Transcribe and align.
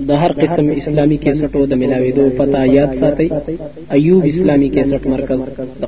د 0.00 0.10
هر 0.10 0.32
قسم 0.32 0.66
اسلامي 0.80 1.18
اسلامي 1.26 2.12
د 2.12 2.18
د 2.18 2.36
پتا 2.38 2.62
یاد 2.64 2.92
ساتي 3.00 3.28
مرکز 5.12 5.40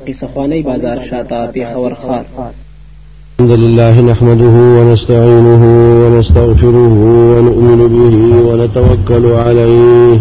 قصخواني 0.07 0.61
بازار 0.61 0.99
شاته 1.09 1.65
خار 1.73 1.95
الحمد 3.39 3.51
لله 3.61 4.01
نحمده 4.01 4.53
ونستعينه 4.77 5.61
ونستغفره 6.01 6.87
ونؤمن 7.31 7.81
به 7.95 8.41
ونتوكل 8.47 9.25
عليه 9.45 10.19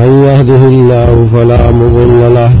من 0.00 0.06
يهده 0.24 0.64
الله 0.66 1.28
فلا 1.32 1.70
مضل 1.70 2.34
له 2.34 2.52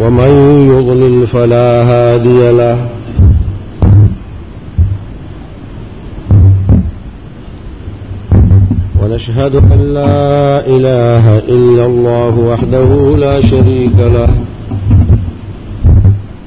ومن 0.00 0.60
يضلل 0.68 1.26
فلا 1.26 1.82
هادي 1.82 2.52
له 2.52 2.78
ونشهد 9.02 9.54
أن 9.56 9.80
لا 9.94 10.66
إله 10.66 11.38
إلا 11.38 11.86
الله 11.86 12.38
وحده 12.38 13.16
لا 13.16 13.40
شريك 13.40 13.96
له 13.98 14.30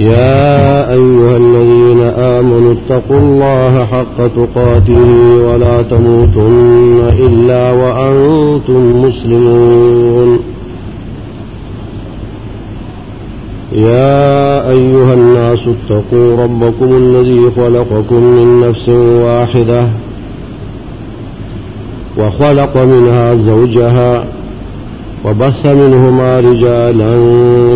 يا 0.00 0.92
أيها 0.92 1.36
الذين 1.36 2.00
آمنوا 2.16 2.74
اتقوا 2.74 3.18
الله 3.18 3.86
حق 3.86 4.16
تقاته 4.36 4.98
ولا 5.48 5.82
تموتن 5.82 7.12
إلا 7.18 7.72
وأنتم 7.72 9.02
مسلمون 9.02 10.38
يا 13.72 14.70
أيها 14.70 15.14
الناس 15.14 15.58
اتقوا 15.60 16.36
ربكم 16.42 16.96
الذي 16.96 17.50
خلقكم 17.56 18.22
من 18.24 18.68
نفس 18.68 18.88
واحدة 19.24 19.88
وخلق 22.18 22.76
منها 22.78 23.34
زوجها 23.34 24.24
وبث 25.24 25.66
منهما 25.66 26.40
رجالا 26.40 27.14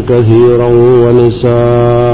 كثيرا 0.09 0.67
ونساء 0.75 2.14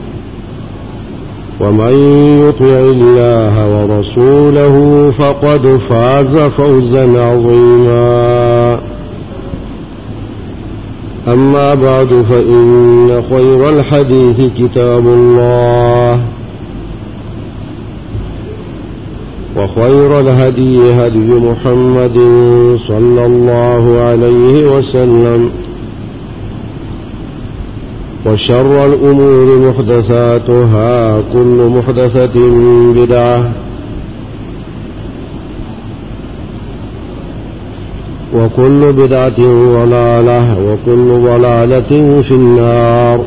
ومن 1.61 1.93
يطع 2.47 2.65
الله 2.79 3.81
ورسوله 3.85 4.75
فقد 5.11 5.77
فاز 5.89 6.37
فوزا 6.37 7.01
عظيما 7.21 8.79
أما 11.27 11.73
بعد 11.73 12.07
فإن 12.29 13.23
خير 13.29 13.69
الحديث 13.69 14.51
كتاب 14.57 15.05
الله 15.07 16.21
وخير 19.57 20.19
الهدي 20.19 20.77
هدي 20.93 21.31
محمد 21.49 22.15
صلى 22.87 23.25
الله 23.25 23.99
عليه 24.01 24.77
وسلم 24.77 25.49
وشر 28.25 28.85
الأمور 28.85 29.57
محدثاتها 29.71 31.21
كل 31.33 31.69
محدثة 31.75 32.39
بدعة 32.95 33.51
وكل 38.35 38.93
بدعة 38.93 39.37
ضلالة 39.77 40.57
وكل 40.65 41.07
ضلالة 41.23 42.21
في 42.21 42.31
النار 42.31 43.21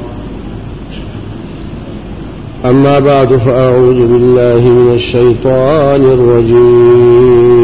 أما 2.65 2.99
بعد 2.99 3.37
فأعوذ 3.37 4.06
بالله 4.06 4.69
من 4.69 4.93
الشيطان 4.94 6.04
الرجيم 6.04 7.64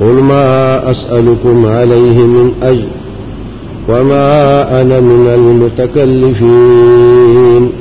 قل 0.00 0.06
ما 0.06 0.90
أسألكم 0.90 1.66
عليه 1.66 2.18
من 2.26 2.52
أجل 2.62 2.88
وما 3.88 4.62
أنا 4.80 5.00
من 5.00 5.26
المتكلفين 5.26 7.72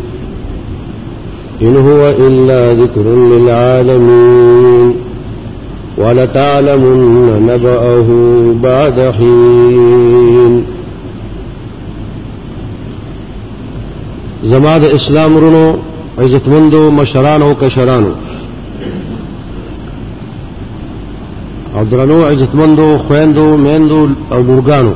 إن 1.62 1.78
هو 1.78 2.10
إلا 2.28 2.74
ذكر 2.82 3.02
للعالمين 3.04 4.96
ولتعلمن 5.98 7.46
نبأه 7.48 8.06
بعد 8.64 9.00
حين 9.18 10.64
زماد 14.46 14.84
إسلام 14.86 14.96
اسلام 15.36 15.38
رونو 15.38 15.76
مندو 16.48 16.92
مشرانو 16.92 17.56
كشرانو 17.56 18.10
او 21.84 21.90
درنو 21.90 22.26
عزتمندو 22.30 22.88
خويندو 23.08 23.48
میندو 23.66 24.02
او 24.34 24.42
ګورګانو 24.50 24.94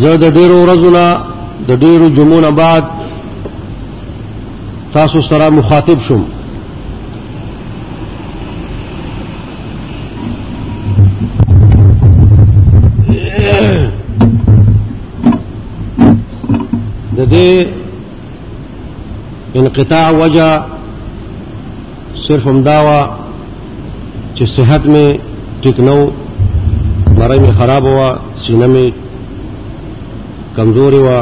زه 0.00 0.10
د 0.22 0.24
ډیرو 0.36 0.56
ورځو 0.62 0.88
د 1.68 1.70
ډیرو 1.82 2.06
جمعو 2.16 2.40
نه 2.44 2.50
بعد 2.60 2.84
تاسو 4.94 5.18
سره 5.30 5.44
مخاطب 5.60 5.98
شوم 6.06 6.22
د 17.16 17.20
دې 17.32 17.50
انقطاع 19.58 20.06
وجه 20.22 20.50
صرف 22.30 22.46
هم 22.46 22.60
داوا 22.62 22.98
چې 24.36 24.44
صحت 24.56 24.82
میں 24.92 25.08
ٹھیک 25.62 25.78
نو 25.88 26.00
مرای 27.18 27.38
می 27.44 27.50
خراب 27.58 27.84
وا 27.96 28.08
سینه 28.46 28.66
می 28.74 28.86
کمزوري 30.56 30.98
وا 31.06 31.18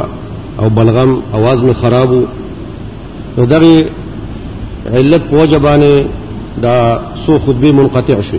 او 0.61 0.67
بلغم 0.79 1.11
आवाज 1.39 1.59
می 1.63 1.75
خراب 1.81 2.11
نو 3.39 3.43
دغه 3.53 3.75
علت 4.97 5.23
پوجبانه 5.31 5.95
دا 6.63 6.75
سو 7.27 7.33
خطبه 7.47 7.71
منقطع 7.73 8.19
شو 8.31 8.39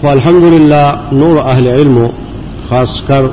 خو 0.00 0.06
الحمدلله 0.16 0.86
نور 1.22 1.36
اهل 1.52 1.66
علم 1.68 1.96
خاص 2.68 2.92
کر 3.08 3.24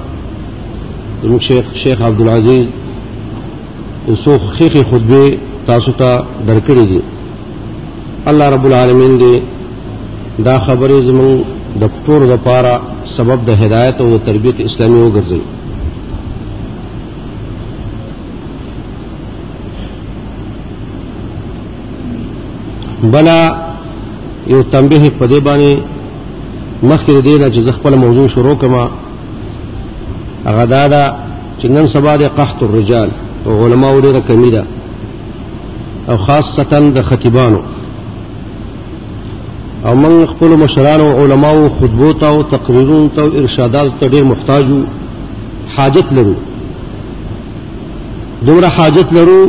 شیخ 1.47 1.65
شیخ 1.83 1.97
عبدالعزیز 2.09 2.65
سو 4.25 4.33
خیخ 4.57 4.73
خطبه 4.91 5.23
تاسو 5.67 5.91
ته 5.91 6.23
درکړي 6.47 6.85
دي 6.93 7.01
الله 8.29 8.49
رب 8.55 8.65
العالمین 8.69 9.13
دې 9.19 9.35
دا 10.45 10.55
خبرې 10.65 10.97
زمون 11.07 11.43
د 11.81 11.85
ټول 12.05 12.21
لپاره 12.33 12.71
سبب 13.17 13.39
د 13.47 13.63
هدایت 13.63 13.95
او 14.01 14.17
تربیت 14.27 14.57
اسلامي 14.63 14.99
وګرځي 15.03 15.41
بلا 23.13 23.39
یو 24.53 24.61
تنبیه 24.73 25.09
په 25.19 25.25
دې 25.31 25.39
باندې 25.47 25.71
مخکې 26.89 27.21
دې 27.27 27.35
نه 27.41 27.47
چې 27.53 27.71
خپل 27.77 27.93
موضوع 28.03 28.27
شروع 28.27 28.55
کما 28.55 28.83
غدا 30.45 30.87
دا 30.87 31.05
چې 31.61 31.65
نن 31.69 31.87
سبا 31.87 32.15
د 32.17 32.23
قحط 32.37 32.63
الرجال 32.63 33.09
او 33.45 33.65
علما 33.65 33.91
وړي 33.91 34.21
کمی 34.27 34.51
ده 34.51 34.63
او 36.09 36.17
خاصه 36.17 36.79
د 36.95 37.01
خطیبانو 37.01 37.59
او 39.85 39.95
موږ 39.95 40.25
خپل 40.31 40.47
مشران 40.63 41.01
او 41.01 41.11
علما 41.21 41.49
او 41.55 41.69
خطبو 41.77 42.13
ته 42.13 42.25
او 42.27 42.43
تقریرونو 42.43 43.07
ته 43.15 43.21
او 43.21 43.31
ارشادات 43.41 43.99
ته 43.99 44.09
ډېر 44.09 44.23
محتاجو 44.23 44.81
حاجت 45.75 46.05
لرو 46.17 46.35
دومره 48.47 48.67
حاجت 48.75 49.13
لرو 49.17 49.41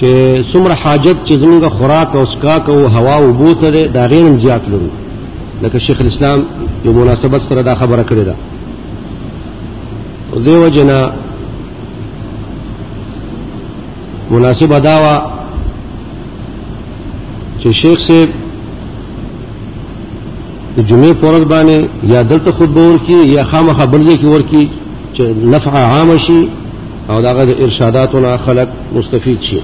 چې 0.00 0.10
څومره 0.52 0.74
حاجت 0.82 1.16
چې 1.28 1.32
زموږ 1.42 1.68
خوراک 1.78 2.16
او 2.16 2.26
سکاک 2.32 2.68
او 2.74 2.78
هوا 2.96 3.14
او 3.16 3.32
بوته 3.40 3.70
ده 3.70 3.86
دا 3.96 4.02
غیر 4.12 4.36
زیات 4.44 4.68
لرو 4.68 4.88
لکه 5.62 5.78
شیخ 5.86 6.00
الاسلام 6.00 6.44
یو 6.84 6.92
مناسبت 7.00 7.40
سره 7.48 7.62
دا 7.62 7.74
خبره 7.74 8.02
کړې 8.02 8.26
ده 8.28 8.34
او 10.32 10.38
دیو 10.40 10.68
جنا 10.76 11.00
مناسب 14.30 14.78
داوا 14.84 15.37
چې 17.72 17.80
شیخ 17.82 17.98
صاحب 18.06 18.28
د 20.76 20.80
جمعې 20.88 21.12
پورز 21.20 21.44
باندې 21.44 22.10
یا 22.12 22.22
دلته 22.22 22.52
خطبه 22.52 22.82
ورکی 22.88 23.20
یا 23.28 23.44
خامخا 23.44 23.84
بل 23.86 24.06
ځای 24.08 24.16
کې 24.18 24.24
ورکی 24.24 24.68
چې 25.14 25.22
نفع 25.52 25.70
عام 25.70 26.18
شي 26.18 26.48
او 27.10 27.22
داغه 27.22 27.44
د 27.44 27.62
ارشاداتونه 27.62 28.36
خلق 28.36 28.68
مستفید 28.94 29.40
شي 29.42 29.60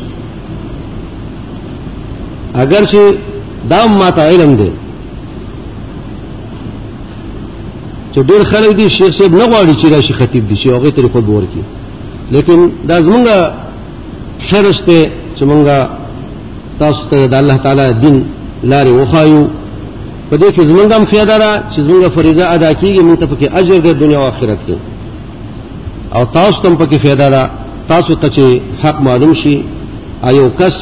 اگر 2.54 2.84
چې 2.86 3.14
دا 3.70 3.86
ماته 3.88 4.22
علم 4.28 4.56
دی 4.56 4.70
چې 8.14 8.18
ډېر 8.30 8.44
خلک 8.52 8.76
دي 8.76 8.90
شیخ 8.90 9.14
صاحب 9.18 9.34
نه 9.34 9.44
غواړي 9.46 9.74
چې 9.82 9.92
راشي 9.92 10.12
خطیب 10.14 10.48
دي 10.48 10.56
شي 10.56 10.70
هغه 10.70 10.90
طریقو 10.90 11.20
ورکی 11.32 11.62
لیکن 12.30 12.70
دا 12.88 13.00
زمونږ 13.02 13.52
شرشته 14.50 15.10
چې 15.38 15.42
مونږه 15.44 15.88
تاسو 16.82 17.03
ته 17.11 17.26
د 17.32 17.35
الله 17.43 17.56
تعالی 17.65 17.85
دین 18.05 18.17
لارې 18.71 18.91
وخایو 19.00 19.43
په 20.31 20.35
دې 20.41 20.49
کې 20.56 20.62
زمونږ 20.69 20.88
هم 20.97 21.05
فایده 21.12 21.37
ده 21.43 21.50
چې 21.73 21.79
زمونږ 21.87 22.03
فریضه 22.17 22.44
ادا 22.55 22.71
کیږي 22.81 23.00
موږ 23.06 23.17
ته 23.21 23.26
پکې 23.32 23.47
اجر 23.59 23.79
دی 23.85 23.93
دنیا 24.03 24.19
او 24.23 24.29
آخرت 24.32 24.59
کې 24.67 24.75
او 26.17 26.25
تاسو 26.37 26.62
ته 26.62 26.69
پکې 26.81 26.99
فایده 27.05 27.29
ده 27.35 27.43
تاسو 27.93 28.15
ته 28.23 28.29
چې 28.37 28.47
حق 28.85 28.97
معلوم 29.09 29.35
شي 29.43 29.56
ایو 30.29 30.49
کس 30.59 30.75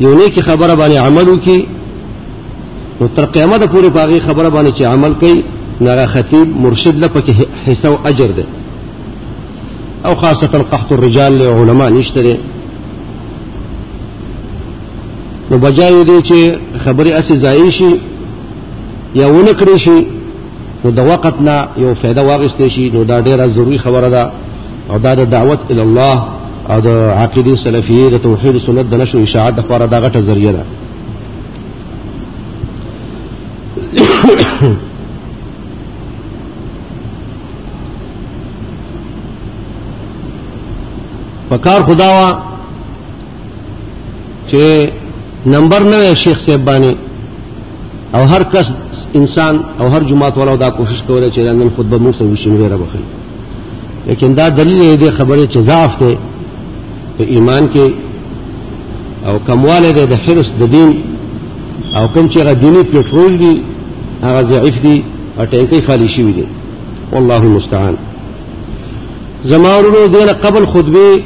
یو 0.00 0.12
نیکی 0.18 0.40
خبره 0.48 0.72
باندې 0.80 0.98
عمل 1.06 1.26
وکړي 1.32 1.60
نو 3.00 3.08
تر 3.16 3.24
قیامت 3.34 3.60
پورې 3.72 3.90
پاغي 3.96 4.18
خبره 4.26 4.48
باندې 4.54 4.72
چې 4.78 4.82
عمل 4.82 5.12
کوي 5.20 5.36
نغه 5.86 6.06
خطیب 6.14 6.46
مرشد 6.64 6.94
له 7.02 7.06
پکې 7.14 7.32
حصہ 7.68 7.86
او 7.86 7.98
اجر 8.10 8.30
ده 8.38 8.44
او 10.06 10.14
خاصه 10.22 10.46
قحط 10.72 10.90
الرجال 10.92 11.42
علماء 11.60 11.88
نشته 11.98 12.38
نو 15.50 15.58
بجای 15.58 16.04
دی 16.04 16.18
چې 16.22 16.78
خبره 16.84 17.10
اسی 17.18 17.34
ځای 17.44 17.70
شي 17.78 17.92
یا 19.20 19.28
ونکړي 19.34 19.76
شي 19.84 19.98
نو 20.84 20.90
د 20.98 21.06
وخت 21.10 21.40
نه 21.46 21.56
یو 21.84 21.94
فایده 22.00 22.22
واغستې 22.22 22.74
شي 22.74 22.84
نو 22.96 23.04
دا 23.10 23.20
ډیره 23.28 23.48
ضروری 23.54 23.78
خبره 23.84 24.08
ده 24.08 24.30
او 24.90 24.98
دا 25.06 25.14
د 25.20 25.30
دعوت 25.36 25.60
ال 25.70 25.80
الله 25.80 26.24
او 26.72 26.80
د 26.88 26.90
عقیده 27.20 27.56
سلفیه 27.64 28.08
د 28.10 28.16
توحید 28.26 28.58
سنت 28.66 28.86
د 28.86 28.94
نشو 29.04 29.18
اشاعت 29.22 29.54
د 29.54 29.58
لپاره 29.64 29.86
دا 29.86 30.08
غټه 30.08 30.18
ذریعہ 30.28 30.52
ده 30.58 30.64
پکار 41.50 41.82
خداوا 41.88 42.24
چې 44.50 44.90
نمبر 45.46 45.82
نه 45.82 46.14
شیخ 46.14 46.38
صاحب 46.46 46.64
باندې 46.64 46.94
او 48.14 48.22
هر 48.24 48.42
کس 48.42 48.66
انسان 49.14 49.60
او 49.78 49.86
هر 49.88 50.02
جماعت 50.04 50.38
والا 50.38 50.54
دا 50.56 50.70
کوشش 50.70 51.02
کوله 51.06 51.30
چې 51.30 51.38
نن 51.38 51.70
خطبه 51.76 51.98
مو 51.98 52.12
سوي 52.12 52.36
شي 52.36 52.48
ویره 52.50 52.76
بخي 52.76 52.98
لیکن 54.06 54.34
دا 54.36 54.48
دلیل 54.48 54.96
دی 55.00 55.10
خبره 55.10 55.46
چې 55.46 55.58
ضعف 55.58 56.00
دی 56.02 56.16
په 57.18 57.24
ایمان 57.24 57.68
کې 57.74 57.90
او 59.26 59.38
کمواله 59.38 59.90
دی 59.92 60.06
د 60.06 60.12
حرس 60.26 60.50
د 60.60 60.70
دین 60.72 61.00
او 61.96 62.08
کوم 62.14 62.28
چې 62.30 62.38
غ 62.38 62.54
دینی 62.60 62.80
پټرول 62.82 63.38
دی 63.40 63.62
هغه 64.22 64.42
ضعیف 64.46 64.82
دی 64.82 65.02
او 65.38 65.44
ټینکی 65.46 65.86
خالی 65.86 66.08
شي 66.08 66.22
وي 66.22 66.32
دی 66.32 66.44
والله 67.12 67.36
المستعان 67.42 67.94
زمارونو 69.44 70.06
دینه 70.06 70.32
قبل 70.32 70.66
خطبه 70.66 71.22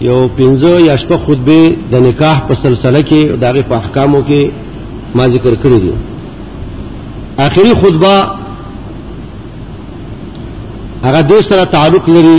یو 0.00 0.28
پنځه 0.38 0.74
یا 0.88 0.96
شپه 0.96 1.16
خطبه 1.26 1.60
د 1.92 1.94
نکاح 2.08 2.36
په 2.48 2.54
سلسله 2.64 3.00
کې 3.08 3.22
او 3.30 3.36
دغه 3.44 3.62
په 3.62 3.74
احکامو 3.76 4.20
کې 4.28 4.42
ما 5.14 5.24
ذکر 5.34 5.52
کړی 5.62 5.78
دی 5.84 5.92
آخري 7.46 7.72
خطبه 7.82 8.14
هغه 11.06 11.20
د 11.30 11.32
سره 11.48 11.64
تعلق 11.76 12.04
لري 12.16 12.38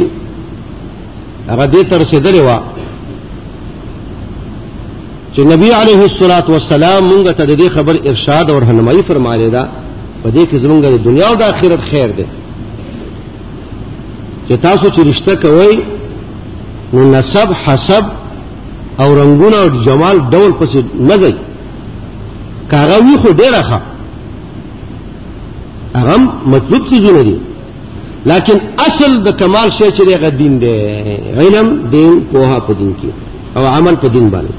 هغه 1.51 1.65
دې 1.73 1.81
تر 1.89 1.99
رسیدلې 2.01 2.37
و 2.47 2.49
چې 5.33 5.39
نبی 5.53 5.69
عليه 5.81 6.01
الصلاة 6.09 6.45
والسلام 6.49 7.01
مونږ 7.11 7.31
ته 7.37 7.45
د 7.45 7.59
دې 7.61 7.69
خبر 7.69 7.95
ارشاد 8.09 8.49
او 8.49 8.59
رهنمایي 8.59 9.01
فرمایلی 9.07 9.49
دا 9.49 9.69
په 10.23 10.29
دې 10.29 10.43
کې 10.51 10.55
زمونږ 10.63 10.79
د 10.83 11.03
دنیا 11.03 11.27
او 11.29 11.35
د 11.35 11.41
آخرت 11.41 11.81
خیر 11.91 12.09
دی 12.17 12.25
چې 14.49 14.53
تاسو 14.61 14.87
چې 14.89 15.01
رشتہ 15.09 15.33
کوئ 15.43 15.79
نو 16.93 17.11
نسب 17.15 17.49
حسب 17.65 18.05
او 18.99 19.09
رنگونه 19.15 19.55
او 19.57 19.69
جمال 19.85 20.17
ډول 20.31 20.51
پسې 20.59 20.79
نه 20.99 21.17
ځي 21.21 21.33
کاغه 22.71 22.97
وی 23.05 23.17
خو 23.21 23.29
ډیره 23.41 23.61
ښه 23.69 23.79
هغه 25.97 26.15
مطلوب 26.53 26.87
څه 26.89 27.23
دي 27.27 27.37
لیکن 28.29 28.57
اصل 28.87 29.11
د 29.23 29.29
کمال 29.39 29.69
شی 29.77 29.89
چې 29.97 30.01
دغه 30.09 30.29
دین 30.29 30.53
دی 30.59 30.71
علم 31.39 31.67
دین 31.93 32.13
کوه 32.31 32.59
په 32.59 32.73
دین 32.79 32.95
کې 33.01 33.09
او 33.57 33.65
عمل 33.65 33.95
په 33.95 34.07
دین 34.15 34.29
باندې 34.29 34.53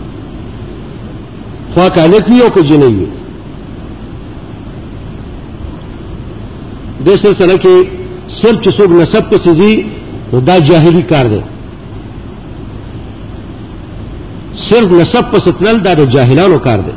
خو 1.74 1.90
کالک 1.94 2.28
یو 2.38 2.50
کو 2.54 2.60
جنوي 2.70 3.06
د 7.04 7.08
سلسله 7.16 7.58
کې 7.58 7.86
سر 8.40 8.54
چې 8.64 8.70
څوک 8.80 8.90
نسب 9.00 9.30
په 9.30 9.38
سيزي 9.44 9.72
دا 10.46 10.58
جاهلی 10.58 11.02
کار 11.12 11.24
دی 11.32 11.40
صرف 14.60 14.92
نسب 15.00 15.30
پس 15.32 15.44
تلل 15.58 15.82
دا 15.84 15.94
د 15.94 16.08
جاهلانو 16.14 16.58
کار 16.68 16.78
دی 16.86 16.92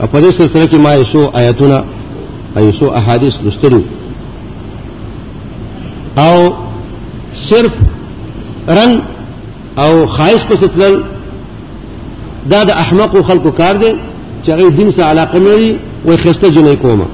او 0.00 0.06
په 0.06 0.20
دې 0.20 0.30
سلسله 0.36 0.66
کې 0.66 0.76
ما 0.86 0.94
یې 0.94 1.04
شو 1.12 1.30
آیاتونه 1.34 1.84
ایسو 2.60 2.86
احادیث 2.98 3.34
لسترو 3.46 3.80
او 6.24 6.34
صرف 7.48 7.72
رنگ 8.68 9.00
او 9.84 9.90
خواهش 10.14 10.44
پس 10.48 10.60
تلل 10.76 10.96
دا 12.52 12.64
د 12.70 12.80
احمقو 12.84 13.22
خلقو 13.30 13.50
کار 13.60 13.74
دی 13.84 13.92
چې 14.44 14.50
هغه 14.52 14.70
دین 14.80 14.90
سره 14.96 15.04
علاقه 15.12 15.38
نه 15.38 15.48
لري 15.54 15.70
وای 16.04 16.16
خسته 16.24 16.52
جنې 16.52 16.76
کومه 16.82 17.06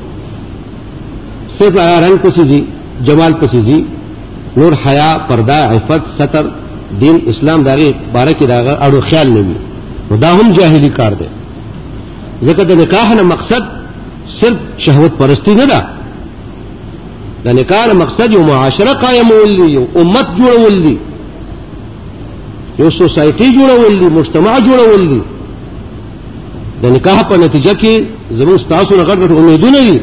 صرف 1.61 1.79
هغه 1.79 2.07
رنگ 2.07 2.25
پسې 2.25 2.41
دي 2.41 2.65
جمال 3.11 3.35
پسې 3.43 3.57
دي 3.57 3.87
نور 4.61 4.73
حیا 4.87 5.09
پردا 5.29 5.55
عفت 5.75 6.01
ستر 6.17 6.47
دین 7.01 7.19
اسلام 7.33 7.63
داغه 7.63 7.95
باره 8.15 8.33
کې 8.33 8.45
داغه 8.45 8.85
اړو 8.87 9.01
خیال 9.11 9.31
نه 9.31 9.41
وي 10.11 10.19
دا 10.25 10.29
هم 10.41 10.53
جاهلی 10.59 10.89
کار 10.99 11.15
دی 11.21 11.25
ځکه 12.43 12.63
د 12.71 12.81
نکاح 12.83 13.15
نه 13.15 13.23
مقصد 13.33 13.65
صرف 14.41 14.57
شهوت 14.87 15.13
پرستی 15.19 15.55
نه 15.55 15.67
ده 15.73 15.81
د 17.45 17.49
نکاح 17.61 17.87
نه 17.87 17.93
مقصد 18.05 18.33
یو 18.33 18.43
معاشره 18.53 18.93
قائمول 19.05 19.57
دي 19.61 19.69
یو 19.73 19.83
امت 19.97 20.27
جوړول 20.37 20.73
دي 20.87 20.97
یو 22.79 22.91
سوسایټي 22.91 23.47
جوړول 23.59 23.99
دي 24.01 24.07
مجتمع 24.19 24.59
جوړول 24.61 25.07
دي 25.13 25.21
د 26.83 26.87
نکاح 26.97 27.23
په 27.23 27.37
نتیجه 27.45 27.75
کې 27.75 28.05
زموږ 28.41 28.69
تاسو 28.75 28.97
نه 28.97 29.05
غټ 29.05 29.19
غټ 29.19 29.31
امیدونه 29.39 29.85
دي 29.91 30.01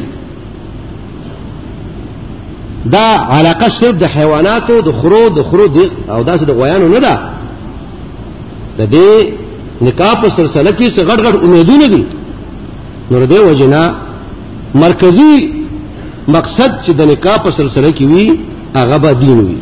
دا 2.92 3.06
علاقه 3.30 3.68
صرف 3.80 3.94
د 4.02 4.04
حیواناتو 4.16 4.74
د 4.86 4.90
خرو 5.00 5.22
د 5.36 5.40
خرو 5.48 5.66
دی 5.76 5.84
او 6.12 6.24
داسې 6.28 6.44
د 6.46 6.50
غویانو 6.58 6.88
نه 6.94 7.00
ده 7.06 7.14
د 8.78 8.80
دې 8.94 9.10
نکاح 9.86 10.14
په 10.22 10.28
سلسله 10.38 10.70
کې 10.78 10.86
څه 10.96 11.02
غټ 11.08 11.18
غټ 11.26 11.34
امیدونه 11.44 11.86
دي 11.94 12.02
نور 13.10 13.22
دې 13.32 13.40
وجنا 13.48 13.82
مرکزی 14.74 15.34
مقصد 16.36 16.70
چې 16.84 16.90
د 16.98 17.00
نکاح 17.12 17.36
په 17.44 17.50
سلسله 17.58 17.90
کې 17.96 18.04
وي 18.12 18.28
هغه 18.78 18.96
به 19.02 19.12
دین 19.12 19.38
وي 19.46 19.56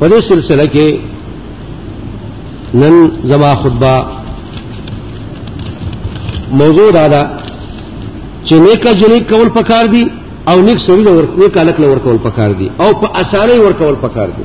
په 0.00 0.06
دې 0.10 0.20
سلسله 0.30 0.66
کې 0.74 0.88
نن 2.74 2.94
زما 3.24 3.54
خطبه 3.62 3.94
موضوع 6.60 6.90
دا 6.90 7.08
ده 7.12 7.22
چې 8.46 8.52
نیکه 8.64 8.90
جنې 9.00 9.18
کول 9.32 9.48
پکار 9.56 9.84
دي 9.94 10.04
او 10.48 10.60
نیک 10.60 10.66
نیک 10.66 10.78
سړی 11.46 11.50
الک 11.60 11.80
لور 11.80 11.96
کول 12.02 12.18
پکار 12.22 12.52
دی 12.58 12.66
او 12.82 12.92
په 13.00 13.56
ور 13.64 13.72
کول 13.78 13.94
پکار 14.00 14.28
دی 14.36 14.42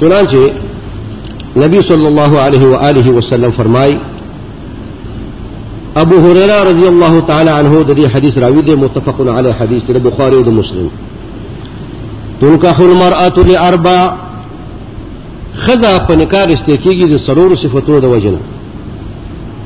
چنانچہ 0.00 0.42
نبی 1.64 1.80
صلی 1.88 2.06
اللہ 2.06 2.36
علیہ 2.46 2.66
وآلہ 2.74 3.08
وسلم 3.16 3.50
فرمائی 3.56 3.96
ابو 6.02 6.18
حریرہ 6.26 6.60
رضی 6.70 6.86
اللہ 6.88 7.18
تعالی 7.26 7.50
عنہ 7.54 7.82
دری 7.88 8.04
حدیث 8.14 8.36
راوی 8.44 8.62
دے 8.68 8.74
متفق 8.82 9.20
علیہس 9.36 9.90
مسلم 10.58 10.88
ترکا 12.40 12.72
حرمر 12.78 13.18
پنکار 16.08 16.48
استیکی 16.58 16.98
گی 17.00 17.06
دے 17.12 17.18
سرور 17.26 17.56
دے 18.00 18.06
وجنہ 18.06 18.56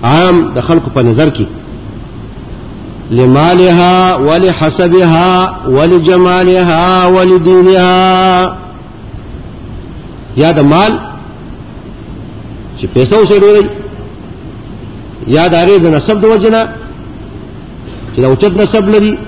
عام 0.02 0.36
د 0.54 0.60
خلکو 0.60 0.90
په 0.90 1.02
نظر 1.02 1.30
کې 1.36 1.44
لمالها 3.10 4.14
ولحسبها 4.16 5.28
ولجمالها 5.66 6.86
ولدينها 7.14 7.96
یا 10.36 10.50
د 10.58 10.60
مال 10.72 10.92
چې 12.80 12.86
پیسې 12.94 13.14
وسېږي 13.14 13.66
یا 15.26 15.44
د 15.48 15.54
اړې 15.64 15.76
د 15.82 15.86
نسب 15.96 16.20
د 16.20 16.24
وجنه 16.32 16.62
چې 18.14 18.20
د 18.20 18.24
اوچت 18.24 18.52
نسب 18.62 18.88
لري 18.94 19.18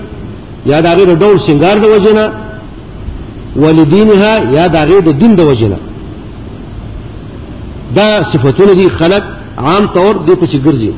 یا 0.65 0.81
د 0.81 0.85
اړې 0.93 1.05
د 1.11 1.19
ډول 1.21 1.39
سنگار 1.47 1.77
د 1.79 1.85
وجنه 1.85 2.31
ولدينها 3.55 4.33
یا 4.57 4.67
د 4.67 4.75
اړې 4.83 4.97
د 5.07 5.19
دین 5.19 5.35
د 5.35 5.41
وجنه 5.41 5.77
دا 7.95 8.07
صفاتونه 8.31 8.73
دي 8.73 8.89
خلک 8.89 9.23
عام 9.57 9.85
طور 9.93 10.15
دې 10.27 10.35
پسې 10.41 10.57
ګرځي 10.65 10.91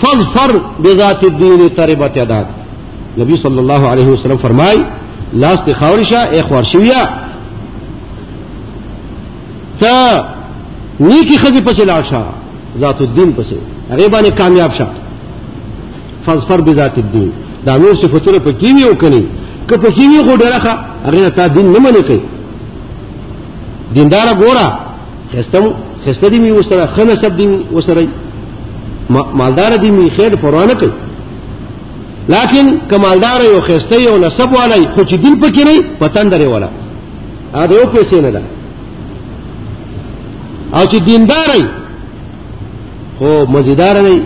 فظفر 0.00 0.56
بذات 0.78 1.24
الدين 1.24 1.74
تربت 1.76 2.16
يداك 2.16 2.46
نبی 3.18 3.36
صلی 3.42 3.58
الله 3.58 3.88
علیه 3.92 4.06
وسلم 4.06 4.36
فرمای 4.42 4.78
لاس 5.32 5.62
د 5.66 5.72
خاورشا 5.72 6.22
ای 6.22 6.42
خورشویا 6.42 7.06
تا 9.80 9.94
نیکی 11.00 11.36
خزی 11.38 11.60
پسې 11.60 11.82
لاړ 11.82 12.04
شه 12.10 12.22
ذات 12.80 13.00
الدین 13.00 13.32
پسې 13.32 13.90
هغه 13.90 14.08
باندې 14.08 14.38
کامیاب 14.38 14.72
شه 14.78 14.86
فظفر 16.26 16.60
بذات 16.60 16.98
الدین 16.98 17.32
دا 17.66 17.76
نور 17.78 17.94
صفاتونه 17.94 18.38
په 18.38 18.52
کې 18.52 18.74
ویو 18.74 18.94
کني 18.94 19.26
که 19.68 19.76
په 19.76 19.88
کې 19.90 20.00
وی 20.00 20.30
غو 20.30 20.36
ډرهخه 20.36 20.78
هغه 21.04 21.28
تا 21.28 21.46
دین 21.48 21.72
نه 21.72 21.78
منې 21.78 22.02
کوي 22.02 22.20
دیندار 23.94 24.28
ګوره 24.28 24.72
خستمو 25.32 25.72
خسته 26.06 26.28
دي 26.28 26.38
می 26.38 26.50
وسره 26.50 26.86
خنه 26.96 27.14
سب 27.14 27.36
دي 27.36 27.46
وسره 27.72 28.06
مالدار 29.10 29.76
دي 29.76 29.90
می 29.90 30.10
خیر 30.10 30.34
پرانه 30.36 30.74
کوي 30.74 30.90
لکن 32.28 32.66
کمالدار 32.90 33.40
یو 33.44 33.60
خسته 33.60 34.02
یو 34.02 34.16
نسب 34.18 34.52
والای 34.52 34.86
خو 34.94 35.00
چې 35.04 35.14
دل 35.14 35.34
پکې 35.42 35.64
نه 35.66 35.80
پتن 36.00 36.30
درې 36.30 36.46
والا 36.52 36.68
ا 37.54 37.66
دې 37.68 37.72
یو 37.72 37.86
پیسې 37.94 38.14
نه 38.14 38.30
ده 38.30 38.42
او 40.74 40.84
چې 40.84 40.96
دیندارای 41.06 41.64
خو 43.18 43.46
مزیدار 43.46 43.96
نه 44.00 44.20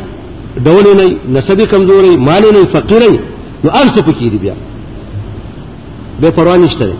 ډول 0.64 0.86
نه 0.96 1.16
نسبی 1.28 1.66
کمزوري 1.66 2.16
مال 2.16 2.42
نه 2.52 2.64
فقیر 2.72 3.02
نه 3.10 3.18
نو 3.64 3.70
ارث 3.70 3.98
پکې 3.98 4.22
دي 4.30 4.38
بیا 4.38 4.54
به 6.20 6.30
پروا 6.30 6.56
نشته 6.56 6.92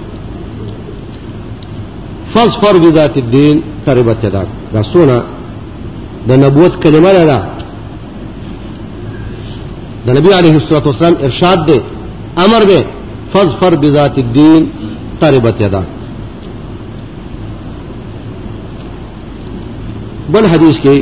فاصفر 2.35 2.79
بذات 2.79 3.17
الدين 3.17 3.63
قربت 3.87 4.17
يداك 4.27 4.47
دا 4.75 4.83
سونه 4.93 5.23
د 6.29 6.33
نبوت 6.33 6.75
کلمه 6.83 7.13
ده 7.13 7.39
د 10.07 10.09
نبی 10.19 10.31
عليه 10.35 10.55
الصلاه 10.57 10.87
والسلام 10.87 11.17
ارشاد 11.27 11.59
ده 11.69 11.81
امر 12.45 12.63
ده 12.65 12.85
فاصفر 13.35 13.75
بذات 13.75 14.19
الدين 14.19 14.69
قربت 15.21 15.61
يداك 15.61 15.85
بل 20.33 20.47
حدیث 20.49 20.77
کې 20.79 20.97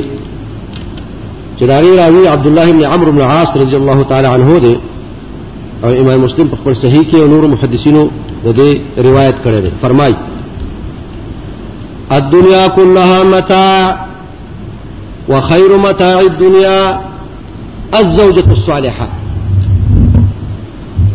چراری 1.59 1.95
راوی 1.97 2.27
عبد 2.27 2.47
الله 2.47 2.71
بن 2.71 2.83
عمرو 2.83 3.11
بن 3.11 3.21
عاص 3.21 3.57
رضی 3.57 3.75
الله 3.75 4.03
تعالی 4.03 4.27
عنه 4.27 4.59
ده 4.59 4.75
او 5.83 5.89
امام 6.01 6.19
مسلم 6.19 6.47
په 6.47 6.55
خپل 6.55 6.73
صحیح 6.73 7.01
کې 7.11 7.15
او 7.15 7.27
نور 7.27 7.47
محدثینو 7.47 8.09
د 8.45 8.47
دې 8.59 8.99
روایت 8.99 9.35
کړی 9.45 9.61
دی 9.65 9.71
فرمایي 9.81 10.15
الدنيا 12.11 12.67
كلها 12.67 13.23
متاع 13.23 14.05
وخير 15.29 15.77
متاع 15.77 16.19
الدنيا 16.21 17.01
الزوجة 17.99 18.51
الصالحة 18.51 19.09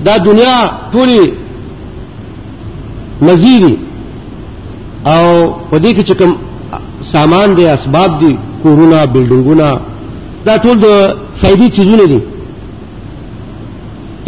دا 0.05 0.17
دنیا 0.17 0.71
ټولي 0.93 1.31
مزيري 3.23 3.79
او 5.07 5.53
پدې 5.71 5.95
کې 5.97 6.03
چې 6.05 6.13
کوم 6.19 6.37
سامان 7.13 7.55
دي 7.57 7.69
اسباب 7.69 8.19
دي 8.19 8.39
کورونه 8.63 9.05
بلډینګونه 9.05 9.79
دا 10.47 10.59
ټول 10.59 10.79
د 10.81 11.17
فائدې 11.43 11.71
چیزونه 11.77 12.05
دي 12.07 12.21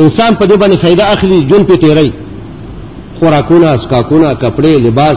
انسان 0.01 0.35
په 0.35 0.47
دې 0.47 0.57
باندې 0.59 0.77
فائدہ 0.83 1.03
اخلي 1.05 1.41
جون 1.41 1.65
په 1.65 1.77
تیری 1.77 2.11
خوراکونه 3.19 3.67
اسکاکونه 3.69 4.35
کپڑے 4.35 4.79
لباس 4.79 5.17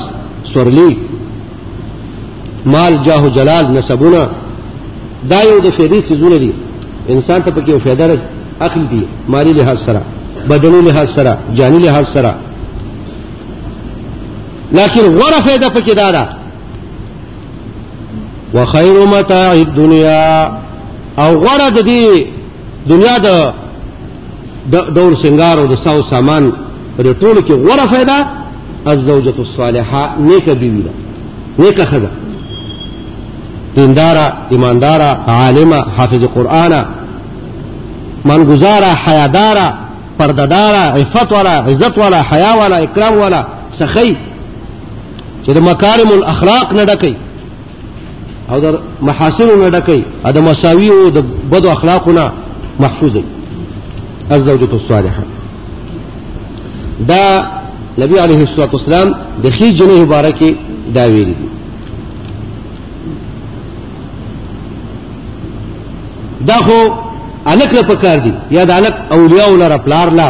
سورلی 0.53 1.09
مال 2.66 3.04
جاه 3.04 3.28
جلال 3.30 3.74
نسبونه 3.74 4.30
دا 5.30 5.42
یو 5.44 5.60
د 5.60 5.70
فیری 5.70 6.01
سيزونه 6.08 6.38
دي 6.38 6.51
انسان 7.10 7.42
ته 7.44 7.51
پکې 7.51 7.84
فائدہ 7.84 8.16
اخلي 8.62 8.88
دي 8.88 9.04
مالی 9.28 9.54
لحاظ 9.54 9.78
سره 9.86 10.01
بدني 10.50 10.82
لحاظ 10.82 11.08
سره 11.16 11.38
جاني 11.56 11.80
لحاظ 11.80 12.06
سره 12.13 12.36
لكن 14.74 15.01
غره 15.01 15.39
فائدہ 15.42 15.70
پکې 15.70 15.94
دا 15.96 16.12
ده 16.12 16.28
وخير 18.54 19.06
متاع 19.06 19.54
الدنيا 19.54 20.46
او 21.20 21.38
غره 21.46 21.70
د 21.70 21.80
دې 21.80 22.25
دنیا 22.89 23.18
د 23.18 23.54
دور 24.96 25.16
سنگار 25.16 25.58
او 25.60 25.66
د 25.68 25.75
ساو 25.84 26.04
سامان 26.04 26.51
پر 26.98 27.04
ټولو 27.04 27.42
کې 27.42 27.51
غره 27.51 27.86
فائدہ 27.92 28.25
الزوجه 28.86 29.34
الصالحه 29.39 30.16
نیکه 30.20 30.54
بیوی 30.56 30.82
ده 30.82 30.89
نیکه 31.60 31.86
خزه 31.86 32.10
دیندارا 33.79 34.27
ایماندارا 34.53 35.09
عالمه 35.38 35.77
حافظ 35.98 36.24
قرآنه 36.38 36.81
منګزارا 38.29 38.91
حیادارا 39.05 39.67
پرددارا 40.19 40.83
عفت 41.00 41.31
والا 41.36 41.50
عزت 41.67 41.98
والا 41.98 42.19
حیا 42.31 42.51
والا 42.59 42.77
اکرام 42.86 43.13
والا 43.21 43.41
سخی 43.79 44.12
چې 45.45 45.50
د 45.57 45.57
مکارم 45.69 46.09
الاخلاق 46.19 46.67
نه 46.79 46.83
ډکې 46.89 47.13
او 48.51 48.57
د 48.65 48.67
محاسن 49.07 49.48
نه 49.62 49.67
ډکې 49.79 50.00
د 50.38 50.39
مساوی 50.48 50.89
او 50.95 51.09
د 51.17 51.19
بد 51.51 51.65
اخلاقو 51.65 52.12
نه 52.19 52.25
محفوظ 52.83 53.13
دی 53.13 53.24
الزوجه 54.31 54.69
الصالحه 54.74 55.24
دا 57.12 57.24
نبی 58.01 58.15
علیه 58.25 58.39
الصلاه 58.45 58.69
والسلام 58.74 59.09
د 59.43 59.45
خې 59.55 59.67
جنې 59.77 59.95
مبارکي 60.03 60.51
دا 60.95 61.03
ویلي 61.13 61.36
دا 66.48 66.55
خو 66.65 66.79
الک 67.46 67.74
له 67.74 67.81
پکار 67.81 68.17
دي 68.19 68.31
یا 68.51 68.63
د 68.65 68.72
الک 68.72 68.96
اولیاء 69.12 69.48
ولر 69.51 69.77
پلار 69.77 70.10
لا 70.10 70.27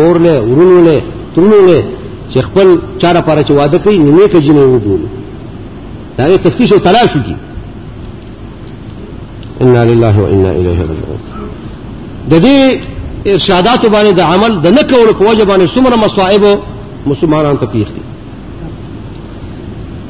مور 0.00 0.18
له 0.26 0.40
ورونو 0.40 0.84
له 0.86 1.02
ترونو 1.34 1.60
له 1.66 1.82
چې 2.32 2.38
خپل 2.46 2.78
چاره 3.02 3.20
پاره 3.20 3.42
چې 3.42 3.50
واده 3.50 3.78
کوي 3.78 3.98
نیمه 3.98 4.28
کې 4.28 4.38
جنې 4.46 4.58
وبول 4.76 5.00
دا 6.18 6.28
یې 6.34 6.38
تفتیش 6.44 6.72
او 6.72 6.78
تلاش 6.78 7.12
کی 7.26 7.36
ان 9.60 9.74
لله 9.90 10.14
و 10.20 10.24
انا 10.34 10.50
الیه 10.50 10.80
راجعون 10.90 11.26
د 12.30 12.44
دې 12.44 12.84
ارشادات 13.34 13.86
باندې 13.86 14.12
د 14.20 14.20
عمل 14.20 14.60
د 14.66 14.78
نه 14.78 14.82
کول 14.92 15.12
په 15.14 15.28
وجه 15.30 15.44
باندې 15.44 15.78
څومره 15.78 15.96
مصائب 15.96 16.58
مسلمانانو 17.12 17.56
ته 17.64 17.66
پیښ 17.66 17.86
دي 17.96 18.02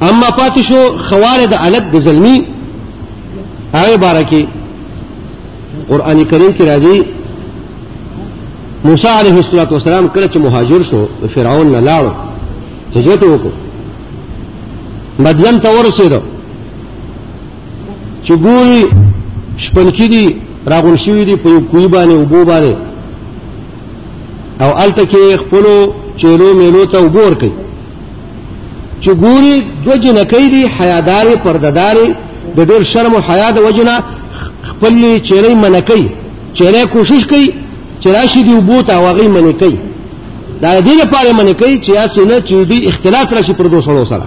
اما 0.08 0.26
پاتې 0.26 0.62
شو 0.68 0.98
خوارج 1.08 1.48
د 1.50 1.54
الک 1.68 1.90
د 1.94 2.00
ظلمي 2.06 2.36
هغه 3.74 3.96
بارکه 4.06 4.46
قران 5.88 6.18
کریم 6.30 6.52
کې 6.52 6.62
راځي 6.64 6.96
موسی 8.84 9.08
علیه 9.20 9.36
السلام 9.66 10.08
کله 10.08 10.26
چې 10.28 10.36
مهاجر 10.36 10.82
شو 10.90 11.08
فرعون 11.34 11.66
نه 11.72 11.80
لاړ 11.80 12.04
هجرت 12.96 13.22
وکړو 13.22 13.50
مدین 15.24 15.58
ته 15.64 15.70
ورسېدو 15.78 16.18
چې 18.26 18.32
ګوري 18.32 18.80
شپنکی 19.62 20.08
دي 20.08 20.24
راغون 20.70 20.96
شوی 20.98 21.24
دي 21.24 21.36
په 21.36 21.48
یو 21.50 21.60
کوی 21.70 21.86
باندې 21.88 22.12
وبو 22.14 22.44
باندې 22.44 22.74
او 24.62 24.76
الته 24.78 25.04
کې 25.06 25.40
خپلو 25.46 25.92
چیرو 26.20 26.54
میلو 26.54 26.84
ته 26.92 26.98
وګور 27.04 27.34
کوي 27.40 27.52
چې 29.02 29.08
ګوري 29.24 29.54
دو 29.84 29.90
جنکې 30.02 30.40
دي 30.54 30.62
حیادارې 30.78 31.34
پرددارې 31.44 32.08
د 32.56 32.60
ډېر 32.68 32.82
شرم 32.92 33.14
او 33.14 33.20
حیا 33.30 33.50
د 33.50 33.58
وجنه 33.58 34.02
خپل 34.70 35.02
چیرې 35.28 35.54
منکې 35.62 36.02
چیرې 36.58 36.82
کوشش 36.92 37.20
کوي 37.32 37.48
چې 38.00 38.06
راشي 38.16 38.42
دی 38.48 38.54
وبوت 38.54 38.90
او 38.96 39.02
هغه 39.06 39.28
منکې 39.36 39.72
دا 40.62 40.70
دې 40.86 40.94
لپاره 41.02 41.30
منکې 41.40 41.72
چې 41.86 41.90
اسنه 42.04 42.36
چې 42.48 42.54
دې 42.70 42.78
اختلاط 42.90 43.32
راشي 43.36 43.52
پر 43.60 43.66
دوه 43.72 43.82
سره 43.82 44.04
سره 44.12 44.26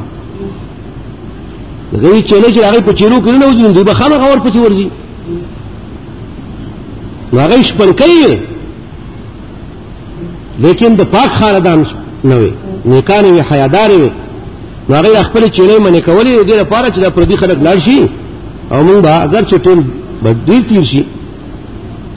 غوی 2.01 2.21
چیرې 2.29 2.49
چې 2.55 2.59
هغه 2.67 2.79
په 2.87 2.93
چیرو 2.99 3.17
کې 3.17 3.31
نه 3.31 3.45
وځي 3.51 3.73
دوی 3.75 3.83
به 3.89 3.93
خامخا 3.93 4.31
ورپسې 4.31 4.59
ورځي 4.63 4.87
نو 7.33 7.39
هغه 7.39 7.63
شپل 7.71 7.91
کوي 7.91 8.39
لیکن 10.63 10.95
د 10.95 11.03
پاک 11.15 11.31
خاندان 11.39 11.85
نه 12.23 12.35
وي 12.39 12.51
نیکان 12.85 13.25
وي 13.25 13.41
حیادار 13.51 13.91
وي 14.01 14.11
نو 14.89 14.95
هغه 14.95 15.23
خپل 15.23 15.51
چیرې 15.53 15.79
منکولې 15.79 16.49
دې 16.49 16.53
لپاره 16.61 16.87
چې 16.89 16.99
د 17.01 17.07
پردي 17.15 17.35
خلک 17.41 17.57
لاړ 17.57 17.79
شي 17.85 17.99
او 18.71 18.83
موږ 18.87 18.99
به 19.03 19.15
اگر 19.27 19.43
چې 19.49 19.55
ټول 19.65 19.79
بد 20.23 20.37
دې 20.47 20.57
تیر 20.69 20.83
شي 20.91 21.03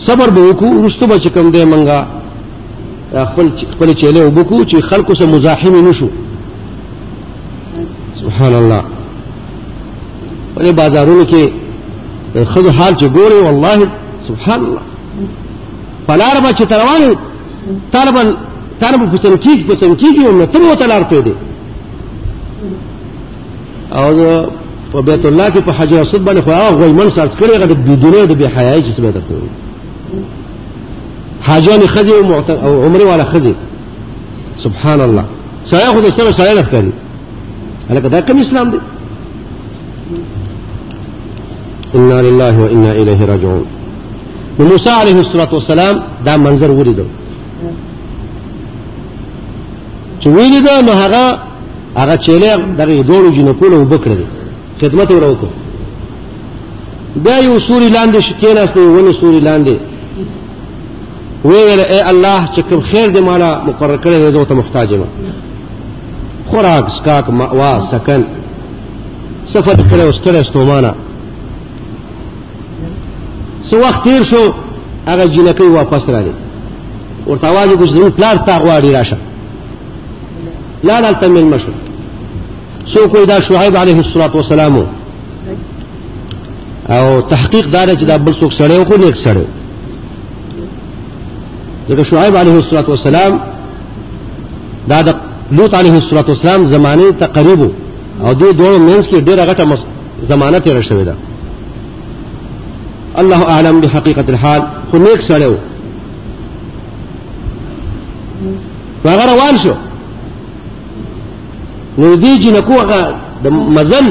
صبر 0.07 0.29
به 0.37 0.41
وکړو 0.41 0.87
رستو 0.87 1.05
به 1.11 1.17
کم 1.35 1.47
دې 1.53 1.63
منګه 1.73 1.99
خپل 3.33 3.47
خپل 3.75 3.89
چيله 4.01 4.21
وبکو 4.27 4.65
چې 4.65 4.81
خلکو 4.91 5.13
سره 5.19 5.27
مزاحم 5.35 5.75
نشو 5.89 6.09
سبحان 8.23 8.55
الله 8.61 8.83
ولې 10.57 10.71
بازارونو 10.81 11.25
کې 11.31 11.43
خزو 12.53 12.71
حال 12.71 12.93
چې 12.95 13.05
ګوري 13.19 13.39
والله 13.45 13.75
سبحان 14.29 14.61
الله 14.67 14.81
پلار 16.09 16.37
به 16.45 16.49
چې 16.59 16.63
تروان 16.75 17.05
طالب 17.95 18.17
طالب 18.83 19.01
پسنکیږي 19.15 19.65
پسنکیږي 19.71 20.23
او 20.27 20.33
نو 20.41 20.47
تر 20.57 20.63
وته 20.67 20.87
لار 20.93 21.03
پیدا 21.15 21.33
او 23.99 24.09
په 24.95 25.03
بیت 25.09 25.25
الله 25.29 25.47
کې 25.55 25.61
په 25.69 25.73
حجر 25.79 25.97
اسود 26.03 26.25
باندې 26.25 26.41
خو 26.45 26.51
هغه 26.51 26.71
غویمن 26.81 27.09
سرڅ 27.17 27.33
کړی 27.41 27.55
غد 27.61 27.71
د 27.87 28.01
دنیا 28.03 28.25
د 28.31 28.33
بی 28.41 28.47
حیاي 28.57 28.81
چې 28.87 28.91
سمته 28.97 29.21
کوي 29.29 29.51
حاجان 31.47 31.81
خزي 31.95 32.11
او 32.19 32.25
معت... 32.29 32.51
او 32.67 32.73
عمره 32.85 33.05
ولا 33.07 33.25
خزي 33.33 33.55
سبحان 34.65 35.01
الله 35.07 35.25
سياخذ 35.71 36.05
السنه 36.11 36.33
سياله 36.39 36.63
ښکاري 36.67 36.91
الکه 37.91 38.09
دا 38.09 38.21
کوم 38.29 38.39
اسلام 38.41 38.71
دی 38.71 38.79
انا 41.97 42.19
لله 42.27 42.53
وانا 42.63 42.93
اليه 43.01 43.21
راجعون 43.33 43.67
موسی 44.59 44.91
عليه 45.01 45.19
الصلاه 45.25 45.55
والسلام 45.55 45.97
دا 46.27 46.35
منظر 46.47 46.71
ولیدو 46.71 47.05
چې 50.21 50.27
ولیدو 50.37 50.77
نو 50.87 50.93
هغه 51.03 51.25
هغه 52.01 52.17
چيله 52.27 52.55
دغه 52.81 53.03
دوه 53.11 53.31
جنکو 53.37 53.67
له 53.73 53.79
وبکړه 53.89 54.44
خدمت 54.85 55.11
وروکو 55.11 55.47
دا 57.25 57.39
یو 57.39 57.61
سوري 57.61 57.89
لاندې 57.89 58.21
شکیناسته 58.23 58.81
ونه 58.81 59.13
سوري 59.21 59.41
لاندې 59.41 59.77
وی 61.45 61.61
ویل 61.69 61.81
اے 61.93 62.01
الله 62.11 62.43
چې 62.57 62.61
کوم 62.69 62.81
خیر 62.81 63.15
دې 63.15 63.21
مالا 63.29 63.61
مقرر 63.67 63.97
کړی 63.97 64.35
دی 64.37 64.45
ته 64.45 64.55
محتاج 64.55 64.93
یم 64.93 65.05
خوراک 66.51 66.91
سکاک 66.99 67.31
مأوا 67.31 67.71
سکن 67.93 68.23
سفر 69.53 69.75
کړو 69.75 70.15
ستړی 70.19 70.45
ستومانه 70.49 70.95
سو 73.71 73.79
وخت 73.85 74.05
تیر 74.05 74.23
شو 74.31 74.43
هغه 75.07 75.27
جنکی 75.29 75.63
واپس 75.79 76.09
راغی 76.09 76.33
ورته 77.27 77.49
واجب 77.53 77.81
چې 77.87 78.11
پلار 78.19 78.37
تا 78.37 78.59
غواړي 78.65 78.87
راشه 78.97 79.17
لا 80.85 81.01
لا 81.01 81.13
تمل 81.13 81.45
مشر 81.55 81.73
سو 82.93 83.25
دا 83.25 83.41
شعیب 83.41 83.77
عليه 83.77 83.99
الصلاة 83.99 84.37
والسلام 84.37 84.87
او 86.89 87.21
تحقیق 87.21 87.69
دار 87.73 87.87
چې 87.95 88.05
دا 88.05 88.17
بل 88.19 88.33
څوک 88.41 88.53
سره 88.59 88.85
خو 88.89 88.97
نیک 89.05 89.17
سره 89.17 89.45
ځکه 91.89 92.05
شعیب 92.11 92.37
علیه 92.37 92.55
الصلاۃ 92.57 92.89
والسلام 92.89 93.39
دا 94.89 95.03
د 95.03 95.09
لوط 95.53 95.75
عليه 95.75 95.97
الصلاة 95.97 96.25
والسلام 96.29 96.67
زمانه 96.69 97.11
تقریبا 97.27 97.69
او 98.21 98.33
دې 98.33 98.55
دوه 98.59 98.79
مینس 98.79 99.07
کې 99.07 99.17
ډیره 99.17 99.45
غټه 99.53 99.79
زمانه 100.31 100.59
تیر 100.59 100.81
شوې 100.83 101.05
ده 101.09 101.15
الله 103.25 103.45
اعلم 103.55 103.81
بحقيقة 103.81 104.25
الحال 104.29 104.61
خو 104.91 104.99
نیک 105.07 105.21
سره 105.29 105.47
و 105.49 105.57
شو 109.63 109.75
نو 111.99 112.15
دې 112.17 112.39
جنکو 112.45 112.73
هغه 112.73 113.17
د 113.45 113.49
مزل 113.79 114.07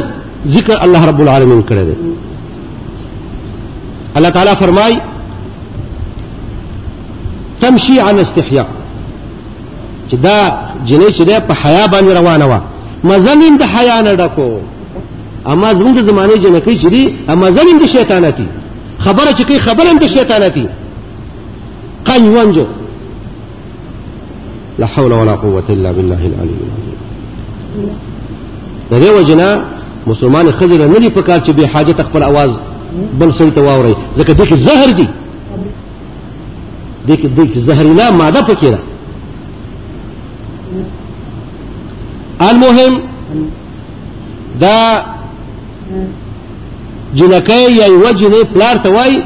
ذکر 0.56 0.82
الله 0.86 1.06
رب 1.10 1.20
العالمین 1.24 1.62
کړی 1.64 1.86
دی 1.86 1.94
الله 4.18 4.30
تعالی 4.30 4.56
فرمای 4.60 4.98
تمشي 7.62 8.00
عن 8.06 8.20
استحیاء 8.26 8.68
چې 10.10 10.16
دا 10.16 10.60
جنې 10.88 11.18
چې 11.18 11.22
ده 11.30 11.40
په 11.50 11.54
حیا 11.64 11.88
باندې 11.88 12.18
روانه 12.18 12.46
و 12.46 12.60
مزل 13.12 13.58
د 13.62 13.64
حیا 13.76 14.02
نه 14.02 14.16
ډکو 14.16 14.58
اما 15.52 15.74
زموږ 15.74 16.00
د 16.00 16.10
زمانه 16.10 16.36
جنکی 16.38 16.80
چې 16.82 16.88
دي 16.88 17.16
اما 17.30 17.52
زمین 17.58 17.80
د 17.84 17.94
شیطانتی 17.96 18.48
خبره 19.00 19.32
چې 19.38 19.42
کوي 19.48 19.60
خبره 19.68 19.94
د 20.02 20.08
شیطانتی 20.16 20.66
قن 22.06 22.28
ونجو 22.38 22.66
لا 24.80 24.86
حول 24.86 25.14
ولا 25.14 25.36
قوه 25.36 25.64
الا 25.70 25.92
بالله 25.92 26.16
العلي 26.32 26.56
العظيم 26.60 27.03
د 28.92 28.94
دې 29.04 29.10
وجنا 29.18 29.48
مسلمان 30.08 30.52
خزر 30.58 30.82
نه 30.88 31.00
دی 31.04 31.10
پکار 31.10 31.40
چې 31.46 31.52
به 31.52 31.68
حاجت 31.74 32.02
خپل 32.08 32.24
आवाज 32.24 32.50
بل 33.20 33.30
سړي 33.38 33.52
ته 33.56 33.62
واوري 33.62 33.96
ځکه 34.18 34.34
دغه 34.42 34.56
زهر 34.66 34.90
دی 34.98 35.08
دغه 37.08 37.28
دغه 37.38 37.60
زهرنا 37.68 38.12
ماده 38.18 38.42
پکې 38.42 38.68
ده 38.74 38.80
المهم 42.50 43.02
دا 44.62 45.06
جنکه 47.16 47.56
یا 47.80 47.86
وجنه 48.08 48.44
پلار 48.54 48.78
ته 48.86 48.90
وای 48.96 49.22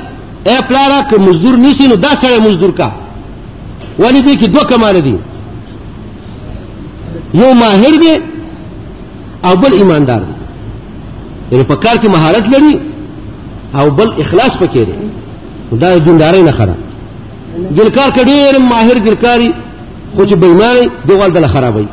اے 0.48 0.58
پلارا 0.70 1.02
که 1.10 1.22
مزدور 1.22 1.56
نیسی 1.66 1.88
نو 1.88 1.96
دا 1.96 2.10
سره 2.22 2.40
مزدور 2.40 2.72
کا 2.74 2.92
ولی 4.00 4.22
دی 4.22 4.36
که 4.36 4.48
دو 4.48 4.60
کمال 4.60 5.02
دی 5.02 5.16
یو 7.34 7.54
ماهر 7.54 7.96
دی 8.02 8.14
او 9.46 9.56
بل 9.56 9.74
ایماندار 9.74 10.20
دی 10.22 10.36
یعنی 11.56 11.64
په 11.64 11.76
کار 11.76 11.96
کې 11.98 12.08
مهارت 12.08 12.46
لري 12.56 12.80
او 13.76 13.90
بل 13.92 14.10
اخلاص 14.22 14.52
پکې 14.62 14.78
دی 14.78 14.98
دا 15.72 15.98
دینداري 15.98 16.42
نه 16.42 16.52
خره 16.52 16.76
ګلکار 17.78 18.10
کډیر 18.18 18.60
ماهر 18.60 19.00
ګلکاری 19.00 19.52
خو 20.16 20.26
چې 20.26 20.34
بېماري 20.36 20.90
دیوال 21.08 21.34
دل 21.34 21.48
خرابوي 21.48 21.88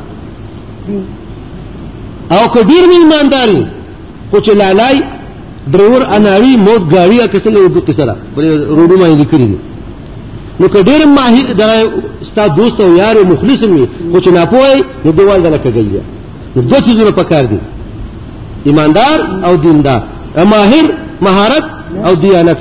او 2.31 2.47
کډیر 2.47 2.83
ایمانداري 2.91 3.67
خو 4.31 4.37
چې 4.39 4.49
لالای 4.51 5.01
ډرور 5.71 6.01
اناوی 6.15 6.57
موت 6.57 6.81
غاړي 6.93 7.21
اکسنګ 7.21 7.55
یو 7.57 7.69
بوت 7.69 7.91
سره 7.91 8.15
پر 8.35 8.41
روډو 8.43 8.97
باندې 8.97 9.17
لیکري 9.21 9.47
نو 10.59 10.67
کډیر 10.67 11.05
ماهر 11.05 11.53
دا 11.53 11.83
ستا 12.25 12.47
دوست 12.47 12.81
او 12.81 12.95
یار 12.95 13.15
مخلص 13.31 13.63
می 13.63 13.85
خو 14.11 14.19
چې 14.19 14.27
نه 14.27 14.45
پوي 14.45 14.83
نو 15.05 15.11
دیوال 15.11 15.41
دل 15.43 15.57
کګیږي 15.57 16.14
دو 16.55 16.79
چیزونه 16.79 17.11
پکار 17.11 17.45
دي 17.45 17.59
ایماندار 18.65 19.19
او 19.45 19.55
دیندار 19.55 20.03
ماهر 20.37 20.85
مهارت 21.21 21.63
او 22.07 22.15
دیانت 22.15 22.59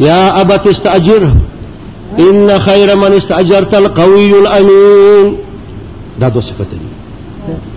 یا 0.00 0.32
ابت 0.36 0.66
استاجره 0.66 1.32
ان 2.18 2.58
خیر 2.58 2.94
من 2.94 3.12
استاجرت 3.12 3.74
القوی 3.74 4.34
الامین 4.34 5.34
دا 6.20 6.28
دو 6.28 6.40
صفات 6.40 6.70
دي 6.70 6.86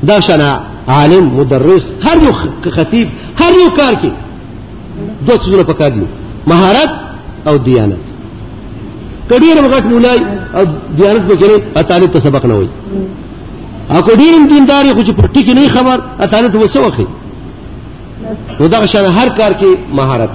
دا 0.08 0.20
شنا 0.22 0.62
عالم 0.88 1.26
مدرس 1.40 1.84
هر 2.04 2.18
یو 2.24 2.32
خطیب 2.72 3.10
هر 3.40 3.54
یو 3.54 3.70
کار 3.78 3.94
کې 3.96 4.10
دو 5.28 5.34
څه 5.34 5.64
په 5.64 5.74
کار 5.74 5.90
دي 5.90 6.06
مهارت 6.48 6.90
او 7.48 7.58
دیانت 7.58 7.98
کډیر 9.32 9.56
مغټ 9.62 9.84
مولای 9.84 10.20
او 10.56 10.66
دیانت 10.98 11.22
به 11.22 11.36
کړي 11.36 11.78
اته 11.78 11.82
طالب 11.82 12.12
ته 12.12 12.20
سبق 12.20 12.46
نه 12.46 12.56
وي 12.58 12.68
اكو 13.98 14.12
ډیر 14.22 14.34
دینداري 14.54 14.90
خو 14.98 15.02
چې 15.08 15.12
په 15.20 15.26
ټکی 15.34 15.54
نه 15.58 15.68
خبر 15.76 15.98
عدالت 16.26 16.54
وسو 16.56 16.80
وخی 16.86 17.06
نو 18.60 18.68
دا 18.72 18.86
شان 18.92 19.06
هر 19.20 19.30
کار 19.38 19.52
کې 19.62 19.68
مهارت 19.98 20.32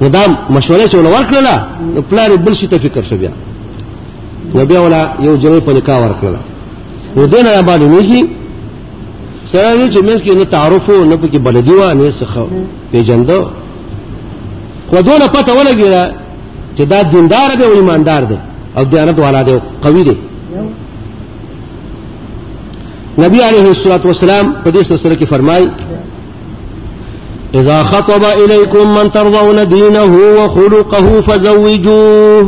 نو 0.00 0.06
دا 0.16 0.22
مشوره 0.56 0.84
چې 0.88 0.94
ولور 0.98 1.24
کړل 1.30 1.48
نو 1.94 2.00
پلار 2.10 2.30
بل 2.46 2.54
شي 2.60 2.66
ته 2.72 2.76
فکر 2.84 3.02
شو 3.08 3.16
بیا 3.22 3.30
نو 4.54 4.64
بیا 4.70 4.80
ولا 4.82 5.00
یو 5.26 5.34
جوړ 5.42 5.60
په 5.66 5.72
نکاح 5.78 5.98
ورکړل 6.02 6.36
نو 7.16 7.26
دینه 7.34 7.50
باندې 7.68 7.86
نه 7.94 9.48
سره 9.52 9.68
یو 9.80 9.88
چې 9.94 9.98
مېس 10.08 10.20
کې 10.24 10.32
نه 10.40 10.44
تعارف 10.56 10.90
او 10.90 11.04
نه 11.12 11.16
پکې 11.22 11.36
بلدي 11.46 11.72
و 11.72 11.94
نه 12.00 12.12
څه 12.18 12.90
پیجندو 12.92 13.40
خو 14.90 14.96
دونه 15.08 15.26
پته 15.34 15.50
ولګیږي 15.56 16.04
چې 16.78 16.82
دا 16.92 17.02
دیندار 17.14 17.48
دی 17.56 17.64
او 17.64 17.72
ایماندار 17.78 18.22
دی 18.30 18.36
او 18.76 18.84
دیانت 18.92 19.18
والا 19.24 19.42
دی 19.48 19.56
قوي 19.84 20.02
دی 20.08 20.16
نبی 23.18 23.40
علیہ 23.48 23.66
الصلوۃ 23.68 24.02
والسلام 24.04 24.46
په 24.64 24.70
دې 24.74 24.82
سلسله 24.88 25.14
کې 25.14 25.26
فرمایي 25.30 25.66
اذا 27.60 27.78
خطب 27.88 28.22
اليكم 28.26 28.84
من 28.98 29.06
ترضون 29.16 29.58
دينه 29.72 30.04
وخلقه 30.36 31.08
فزوجوه 31.26 32.44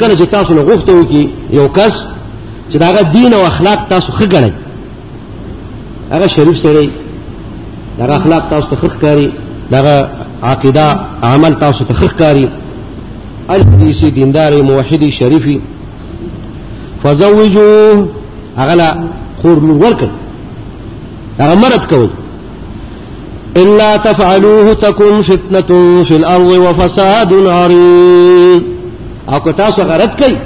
کله 0.00 0.14
چې 0.14 0.26
تاسو 0.34 0.50
له 0.58 0.62
غوښته 0.66 0.92
وکي 0.98 1.24
یو 1.60 1.68
کس 1.78 1.92
چې 2.70 2.76
داغه 2.82 3.02
دین 3.14 3.30
او 3.34 3.42
اخلاق 3.46 3.80
تاسو 3.94 4.08
ښه 4.18 4.26
ګڼئ 4.34 4.52
هغه 6.12 6.26
شریف 6.36 6.56
سره 6.64 6.82
داغه 8.00 8.14
اخلاق 8.16 8.44
تاسو 8.50 8.66
ته 8.74 8.80
ښه 8.82 8.90
کاری 9.06 9.26
داغه 9.70 9.96
عقیده 10.42 10.86
عمل 11.30 11.52
تاسو 11.64 11.80
ته 11.84 11.94
ښه 11.94 12.10
کاری 12.18 12.46
الحدیث 13.56 13.98
دیندار 14.20 14.52
موحد 14.72 15.02
شریفی 15.20 15.56
فزوجوه 17.02 17.96
هغه 18.58 18.74
لا 18.74 18.88
خور 19.42 19.58
نو 19.68 19.74
ورکړ 19.84 20.08
هغه 21.40 21.54
مرد 21.54 21.84
کول 21.90 22.10
الا 23.56 23.96
تفعلوه 23.96 24.72
تكن 24.72 25.22
فتنه 25.22 26.02
في 26.04 26.16
الارض 26.16 26.46
وفساد 26.64 27.32
عريض 27.34 28.62
او 29.32 29.38
که 29.44 29.52
تاسو 29.52 29.82
غرض 29.82 30.16
کوي 30.22 30.36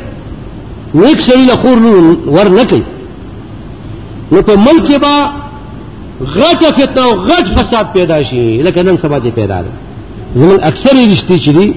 نیک 0.95 1.21
شی 1.21 1.45
له 1.47 1.57
خور 1.57 1.79
نو 1.81 1.97
ور 2.39 2.49
نه 2.49 2.65
کوي 2.65 2.83
نو 4.33 4.43
په 4.43 4.57
ملک 4.57 5.01
با 5.03 5.31
غټه 6.37 6.71
فتنه 6.81 7.03
او 7.05 7.27
غټ 7.29 7.59
فساد 7.61 7.87
پیدا 7.95 8.23
شي 8.25 8.63
لکه 8.63 8.83
نن 8.83 8.97
سبا 9.03 9.19
دې 9.19 9.29
پیدا 9.39 9.63
ده 9.63 9.71
زمون 10.37 10.59
اکثر 10.63 10.91
رښتې 10.97 11.39
چي 11.45 11.53
دي 11.53 11.75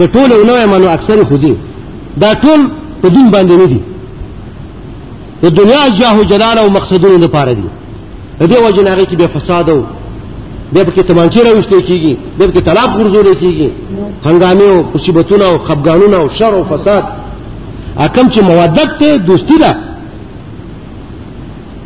کټول 0.00 0.32
نو 0.46 0.54
یې 0.56 0.68
مانو 0.70 0.88
اکثر 0.88 1.24
خودي 1.24 1.54
دا 2.20 2.32
ټول 2.34 2.68
په 3.02 3.08
دین 3.08 3.30
باندې 3.30 3.54
نه 3.62 3.66
دي 3.66 3.80
د 5.44 5.50
دنیا 5.58 5.82
جاه 6.00 6.18
جلال 6.30 6.58
او 6.62 6.68
مقصدونو 6.70 7.16
لپاره 7.24 7.52
دي 7.58 7.68
د 8.40 8.44
دې 8.52 8.58
وجه 8.66 8.82
نه 8.88 9.04
کې 9.10 9.14
به 9.20 9.26
فساد 9.36 9.70
او 9.74 9.80
به 10.72 10.84
پکې 10.84 11.02
تمانچې 11.08 11.40
راوښته 11.46 11.76
کیږي 11.88 12.14
به 12.38 12.44
پکې 12.48 12.60
طلاق 12.68 12.90
ورزول 12.98 13.28
کیږي 13.42 13.68
هنګامه 14.28 14.64
او 14.74 14.84
مصیبتونه 14.94 15.44
او 15.44 15.58
خفګانونه 15.66 16.14
او 16.22 16.28
شر 16.38 16.54
او 16.54 16.64
فساد 16.72 17.04
اکم 17.98 18.28
چې 18.30 18.40
مودت 18.50 18.90
ته 19.00 19.16
دوستی 19.16 19.56
ده 19.60 19.76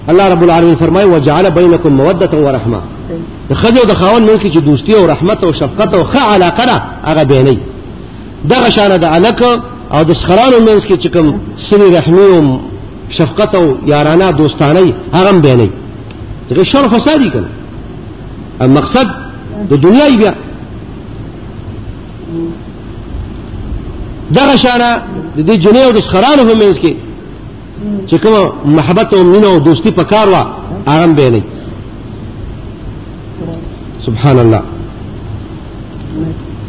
الله 0.09 0.27
رب 0.33 0.43
العالمین 0.43 0.75
فرمای 0.77 1.05
او 1.05 1.19
جعل 1.19 1.51
بینکم 1.51 1.89
موده 1.93 2.35
و 2.47 2.49
رحمه 2.57 2.81
خدای 3.63 3.85
د 3.91 3.95
خاون 4.01 4.23
نو 4.27 4.37
کې 4.43 4.53
چې 4.55 4.59
دوستی 4.59 4.95
او 4.95 5.07
رحمت 5.07 5.45
او 5.45 5.53
شفقت 5.53 5.95
او 5.95 6.03
ښه 6.13 6.17
علاقه 6.35 6.65
ده 6.67 6.77
هغه 7.09 7.25
بیني 7.25 7.59
دغه 8.51 8.71
شانه 8.71 8.97
د 8.99 9.05
الک 9.05 9.43
او 9.95 10.03
د 10.09 10.13
سخرانو 10.21 10.59
منځ 10.67 10.83
کې 10.89 10.97
چې 11.03 11.07
کوم 11.15 11.39
سری 11.71 11.97
رحمی 11.97 12.21
او 12.37 12.43
شفقت 13.11 13.55
او 13.55 13.77
یارانه 13.87 14.33
دوستانه 14.33 14.95
هغه 15.15 15.39
به 15.39 15.57
نه 15.57 15.69
دغه 16.51 16.65
شر 16.65 16.89
فسادي 16.89 17.31
کنه 17.31 17.49
المقصد 18.61 19.07
د 19.71 19.75
دنیا 19.81 20.17
بیا 20.19 20.35
دغه 24.35 24.57
شانه 24.57 24.99
د 25.37 25.47
دې 25.57 25.65
جنې 25.65 25.77
او 25.77 25.93
د 25.93 25.99
سخرانو 26.01 26.45
په 26.45 26.55
منځ 26.59 26.77
کې 26.83 26.93
چې 28.09 28.15
کوم 28.25 28.53
محبت 28.73 29.15
او 29.15 29.25
مینه 29.25 29.47
او 29.47 29.59
دوستی 29.59 29.91
په 29.91 30.03
کار 30.05 30.29
وا 30.29 30.47
آرام 30.87 31.15
به 31.15 31.31
نه 31.31 31.43
سبحان 34.07 34.39
الله 34.39 34.63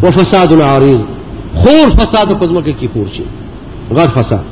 وفساد 0.03 0.53
العارض 0.53 0.99
خور 1.53 1.89
فساد 1.99 2.39
په 2.39 2.45
ځمکه 2.47 2.73
کې 2.81 2.87
خور 2.93 3.07
شي 3.13 3.23
غیر 3.95 4.07
فساد 4.07 4.43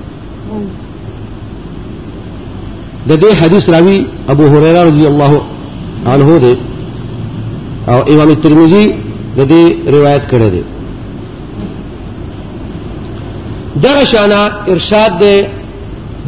د 3.10 3.12
دې 3.24 3.32
حدیث 3.42 3.66
راوی 3.76 3.98
ابو 4.34 4.44
هريره 4.54 4.82
رضی 4.90 5.06
الله 5.12 5.34
عنه 6.14 6.30
دی 6.44 6.54
او 7.94 8.00
امام 8.14 8.30
ترمذی 8.44 8.86
د 9.38 9.40
دې 9.52 9.64
روایت 9.96 10.24
کړی 10.32 10.50
دی 10.56 10.64
درشانا 13.88 14.42
ارشاد 14.74 15.14
دی 15.24 15.36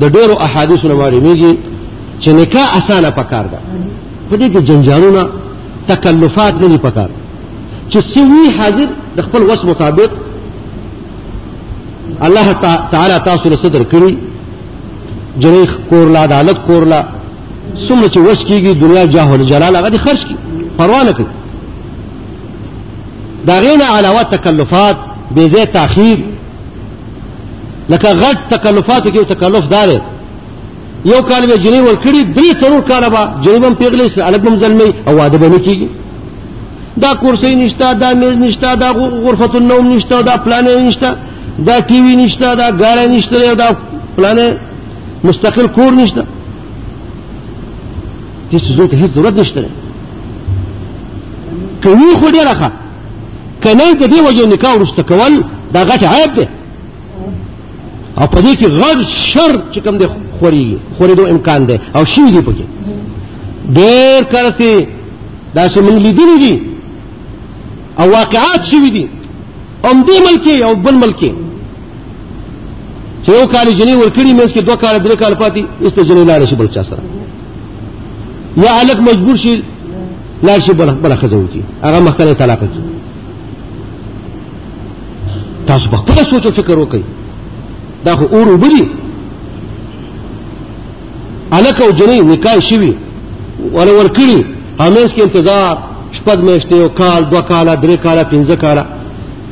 د 0.02 0.12
ډیرو 0.16 0.36
احادیثو 0.46 0.88
نه 0.88 0.96
معلومیږي 1.02 1.54
چې 2.22 2.30
نکاح 2.30 2.70
اسانه 2.78 3.10
پکار 3.10 3.46
ده 3.54 3.60
په 4.30 4.36
دې 4.38 4.48
کې 4.54 4.60
جنجالونه 4.70 5.30
تکلفات 5.88 6.54
نه 6.62 6.68
دي 6.68 6.78
پکار 6.78 7.10
چې 7.92 8.00
سوي 8.16 8.46
حاضر 8.58 8.88
د 9.18 9.22
خپل 9.22 9.42
وس 9.42 9.66
مطابق 9.66 10.10
الله 12.22 12.54
تعالی 12.94 13.18
تاسو 13.26 13.50
له 13.50 13.56
صدر 13.64 13.84
کړی 13.92 14.12
جریخ 15.40 15.76
کورلا 15.90 16.20
عدالت 16.24 16.58
کورلا 16.68 17.02
څومره 17.88 18.08
چې 18.08 18.20
وس 18.28 18.40
کیږي 18.48 18.74
دنیا 18.84 19.06
جاهل 19.06 19.46
جلال 19.52 19.76
هغه 19.76 19.90
دي 19.90 19.98
خرج 20.06 20.26
کی 20.28 20.36
پروا 20.78 21.04
نه 21.04 21.12
کوي 21.12 21.26
دا 23.48 23.60
غینه 23.64 23.86
علاوه 23.86 24.24
تکلفات 24.24 24.96
به 25.36 25.42
زی 25.48 25.66
تاخير 25.66 26.18
لکه 27.90 28.08
غټ 28.14 28.38
تکلفات 28.54 29.08
کې 29.08 29.26
تکلف 29.34 29.68
دار 29.70 30.00
یو 31.06 31.22
کال 31.22 31.48
به 31.48 31.56
جنی 31.58 31.80
ور 31.80 31.96
کړی 32.04 32.38
درې 32.38 32.56
ترور 32.62 32.82
کال 32.82 33.10
به 33.10 33.28
جریبم 33.44 33.74
پیغلې 33.74 34.10
سره 34.16 34.30
الګم 34.32 34.56
زلمی 34.60 34.94
او 35.08 35.16
واده 35.18 35.38
به 35.38 35.60
کیږي 35.60 35.88
دا 37.02 37.14
کورسي 37.14 37.56
نشتا 37.56 37.94
دا 37.94 38.14
میز 38.14 38.36
نشتا 38.36 38.76
دا 38.76 38.92
غرفه 38.94 39.56
النوم 39.56 39.94
نشتا 39.96 40.22
دا 40.22 40.38
پلان 40.38 40.66
نشتا 40.88 41.16
دا 41.66 41.80
ټي 41.80 41.94
وي 42.04 42.16
نشتا 42.16 42.56
دا 42.56 42.70
ګاره 42.78 43.08
نشتا 43.12 43.54
دا 43.54 43.70
پلان 44.18 44.58
مستقل 45.24 45.68
کور 45.76 45.92
نشته 45.94 46.24
دې 48.52 48.62
څه 48.66 48.88
ته 48.88 48.98
هیڅ 48.98 49.12
ضرورت 49.16 49.40
نشته 49.40 49.70
کوي 51.84 52.14
خو 52.20 52.30
دې 52.30 52.44
راخه 52.50 52.70
کنه 53.64 53.94
د 53.94 54.04
دې 54.04 54.20
وجه 54.28 54.46
نکاح 54.54 54.76
ورسته 54.78 55.04
کول 55.12 55.42
دا 55.74 55.84
غټ 55.86 56.04
عیب 56.14 56.36
دی 56.38 56.46
او 58.18 58.28
په 58.28 58.42
دې 58.42 58.56
کې 58.56 58.68
غړ 58.80 58.98
شر 59.32 59.62
چې 59.72 59.80
کوم 59.84 59.98
دی 59.98 60.06
خوري 60.40 60.66
خوري 60.98 61.14
دو 61.20 61.26
امکان 61.34 61.68
دی 61.70 61.78
او 61.98 62.04
شي 62.14 62.22
دی 62.34 62.40
پکې 62.40 62.64
ډېر 63.74 64.24
کړتي 64.24 64.88
دا 65.56 65.64
چې 65.74 65.80
موږ 65.80 65.98
لیدلې 66.06 66.38
دي 66.40 66.64
او 68.00 68.12
واقعات 68.18 68.66
شوي 68.72 68.90
دي 68.98 69.06
ام 69.92 70.02
دې 70.08 70.18
ملکي 70.30 70.58
او 70.68 70.74
بل 70.88 70.96
ملکي 71.06 71.32
چې 73.24 73.30
یو 73.36 73.46
کال 73.54 73.68
جنې 73.80 73.94
ورکړي 73.96 74.32
مې 74.38 74.46
کې 74.54 74.60
دوه 74.68 74.76
کال 74.84 74.96
درې 75.04 75.16
کال 75.22 75.34
پاتې 75.42 75.60
استه 75.86 76.02
جنې 76.10 76.24
لاړ 76.30 76.42
شي 76.50 76.56
بل 76.60 76.68
چا 76.76 76.82
سره 76.90 77.02
یا 78.64 78.72
الک 78.80 79.00
مجبور 79.10 79.36
شي 79.44 79.54
لاړ 80.48 80.60
شي 80.66 80.74
بل 80.82 80.90
بل 81.04 81.14
خزو 81.24 81.48
کی 81.54 81.62
هغه 81.84 82.00
مخکنه 82.08 82.34
طلاق 82.44 82.60
کی 82.76 82.80
تاسو 85.72 85.86
په 85.96 86.00
خپل 86.04 86.16
سوچ 86.30 86.44
او 86.46 86.52
فکر 86.62 86.76
وکړئ 86.82 87.02
دا 88.06 88.12
خو 88.22 88.26
اور 88.38 88.48
وبدي 88.54 88.86
الک 91.52 91.78
او 91.88 91.92
جنې 92.00 92.18
نکاح 92.32 92.58
شي 92.70 92.78
ولا 93.74 93.92
ورکړي 94.02 94.44
همیش 94.82 95.16
کې 95.16 95.22
انتظار 95.26 95.72
شپږ 96.14 96.38
میاشتې 96.38 96.74
او 96.84 96.88
کال 97.04 97.22
دوه 97.36 97.42
کال 97.52 97.66
درې 97.82 98.04
کال 98.08 98.20
پنځه 98.32 98.56
کال 98.64 98.78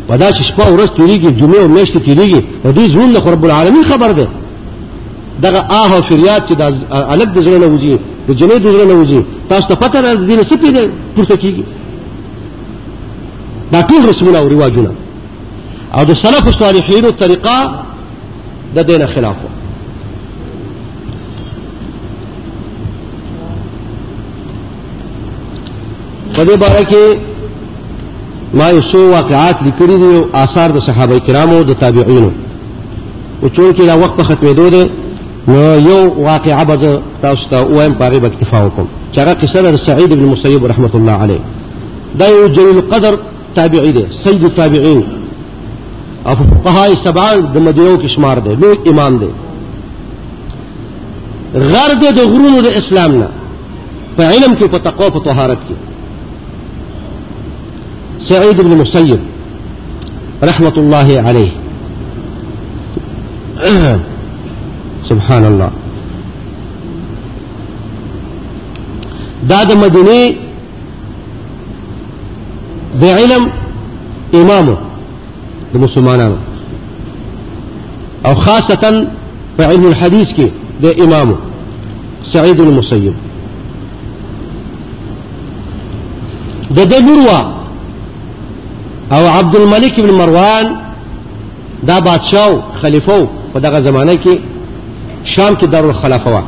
ودا 0.10 0.32
چې 0.32 0.43
شپه 0.43 0.72
ورځ 0.72 0.89
تیریږي 0.98 1.32
جمعه 1.32 1.62
او 1.62 1.67
میاشت 1.67 1.98
تیریږي 1.98 2.41
او 2.65 2.72
دې 2.74 2.89
زون 2.93 3.10
له 3.13 3.30
رب 3.34 3.46
العالمین 3.46 3.84
خبر 3.84 4.12
ده 4.12 4.28
دغه 5.43 5.60
آه 5.82 5.93
او 5.96 6.02
فریاد 6.10 6.41
چې 6.48 6.54
د 6.60 6.63
الګ 7.13 7.30
د 7.38 7.39
زړه 7.46 7.58
نه 7.63 7.67
وځي 7.72 7.98
د 8.28 8.30
جمعې 8.39 8.58
د 8.62 8.67
زړه 8.74 8.86
نه 8.91 8.96
وځي 9.02 9.22
تاسو 9.50 9.67
ته 9.67 9.76
پته 9.76 9.98
نه 10.02 10.13
دي 10.15 10.38
څه 10.43 10.56
پیږي 10.62 10.84
پورته 11.15 11.36
کیږي 11.43 11.63
دا 13.72 13.82
ټول 13.89 14.10
رسمونه 14.10 14.38
او 14.39 14.48
رواجونه 14.50 14.91
او 15.93 16.04
د 16.04 16.13
سلف 16.13 16.50
صالحینو 16.60 17.12
طریقه 17.12 17.56
د 18.76 18.80
دینه 18.84 19.06
خلاف 19.08 19.36
په 26.36 26.46
دې 26.46 26.56
باره 26.58 26.84
کې 26.84 27.04
ما 28.54 28.70
یو 28.70 28.82
سو 28.92 29.10
واقعات 29.12 29.60
کے 29.60 29.84
آخری 29.84 29.94
او 29.94 30.22
آثار 30.42 30.70
د 30.70 30.80
صحابه 30.88 31.20
کرامو 31.28 31.64
د 31.64 31.84
او 31.84 32.32
او 33.44 33.48
چون 33.50 33.72
کې 33.74 33.80
دا 33.86 33.96
دا 33.96 33.96
وخت 33.96 34.22
ختمې 34.22 34.54
دوه 34.56 34.70
دی 34.70 34.84
نو 35.48 35.62
یو 35.90 36.00
یو 36.46 37.02
تاسو 37.22 37.48
ته 37.50 37.58
وایم 37.62 37.94
اکتفا 38.26 38.64
وکم 38.66 38.86
چې 39.14 39.20
هغه 39.20 39.34
قصه 39.34 39.78
سعید 39.86 40.10
بن 40.16 40.24
مسیب 40.26 40.66
رحمت 40.66 40.96
الله 40.96 41.12
علیه 41.12 42.48
جلیل 42.48 42.82
قدر 42.92 43.16
تابعی 43.56 43.92
سید 44.24 44.44
التابعین 44.44 45.02
چونکہ 46.26 46.96
سبع 47.04 47.32
د 47.54 47.58
مدینو 47.58 47.98
کې 48.04 48.08
شمار 48.16 48.38
دی 48.38 48.56
لوی 48.62 48.90
امام 48.92 49.18
دی 49.18 49.28
غرد 51.54 52.08
د 52.16 52.20
غرونو 52.22 52.62
د 52.62 52.68
اسلام 52.78 53.12
نه 53.12 53.28
په 54.18 54.24
په 54.24 54.32
علم 54.32 54.56
کې 54.58 54.80
تقوا 54.84 55.10
په 55.10 55.20
طهارت 55.24 55.58
کې 55.70 55.87
سعيد 58.30 58.62
بن 58.62 58.78
مسيب 58.78 59.20
رحمة 60.44 60.74
الله 60.78 61.22
عليه 61.22 61.52
سبحان 65.10 65.46
الله 65.46 65.72
بعد 69.44 69.72
مدني 69.74 70.36
بعلم 73.02 73.52
إمامه 74.36 74.78
علم 76.02 76.38
او 78.26 78.36
خاصه 78.36 79.08
بعلم 79.60 79.86
الحديث 79.88 80.28
كي 80.32 80.52
ده 80.82 81.04
إمامه 81.06 81.36
سعيد 82.34 82.60
المسيب 82.62 83.13
ده 86.72 86.84
ده 86.84 87.00
نروى 87.00 87.57
او 89.12 89.28
عبد 89.28 89.56
الملک 89.56 90.00
ابن 90.00 90.13
مروان 90.13 90.74
دا 91.88 92.00
بادشاہ 92.00 92.50
خلیفہ 92.82 93.17
په 93.54 93.60
دغه 93.65 93.80
زمانه 93.80 94.15
کې 94.15 94.39
شام 95.36 95.56
کې 95.56 95.65
دارالخلافه 95.65 96.32
و 96.32 96.41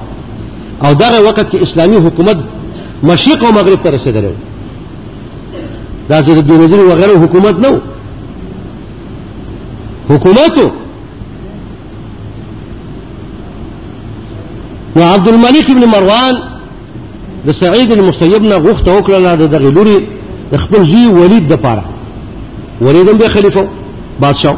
او 0.88 0.94
دغه 1.02 1.20
وخت 1.22 1.52
کې 1.52 1.56
اسلامی 1.68 1.96
حکومت 2.08 2.38
مشرق 3.10 3.44
او 3.46 3.52
مغرب 3.58 3.84
ته 3.84 3.90
رسیدلی 3.96 4.34
دا 6.10 6.20
چې 6.24 6.30
د 6.30 6.42
دروزی 6.48 6.80
وغیره 6.84 7.18
حکومت 7.24 7.62
نه 7.68 7.82
حکومت 10.10 10.60
نو 14.98 15.02
عبد 15.06 15.28
الملک 15.28 15.70
ابن 15.76 15.86
مروان 15.94 16.36
د 17.48 17.52
سعید 17.62 17.92
المسیب 17.92 18.44
نه 18.44 18.56
غوښته 18.68 18.92
وکړه 18.92 19.38
د 19.44 19.56
دغه 19.56 19.70
لوري 19.80 19.98
د 20.52 20.58
خپل 20.66 20.84
زوی 20.92 21.06
ولید 21.20 21.48
د 21.54 21.62
پاره 21.68 21.84
وريدم 22.82 23.18
به 23.18 23.28
خلیفہ 23.34 23.60
بادشاہ 24.20 24.56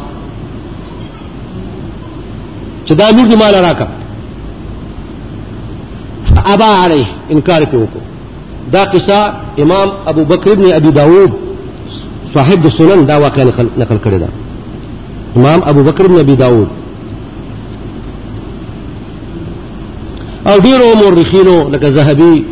چدا 2.86 3.10
دا 3.10 3.16
نور 3.16 3.26
دې 3.30 3.36
مال 3.38 3.54
راکا 3.64 3.84
ابا 6.52 6.66
عليه 6.66 7.06
انکار 7.36 7.62
وکو 7.74 7.98
دا 8.72 8.84
قصه 8.84 9.34
امام 9.64 9.90
ابو 10.12 10.24
بکر 10.34 10.50
ابن 10.50 10.72
ابي 10.74 10.90
داود 10.98 11.32
صاحب 12.34 12.64
السنن 12.66 13.04
دا 13.06 13.16
واقع 13.24 13.42
نقل 13.78 13.98
کړی 14.04 14.24
دا 14.24 14.28
امام 15.36 15.62
ابو 15.72 15.82
بکر 15.90 16.04
ابن 16.04 16.18
ابي 16.20 16.34
داود 16.44 16.68
او 20.46 20.58
ډیرو 20.68 20.94
مورخینو 21.04 21.58
لکه 21.74 21.90
ذهبي 21.98 22.44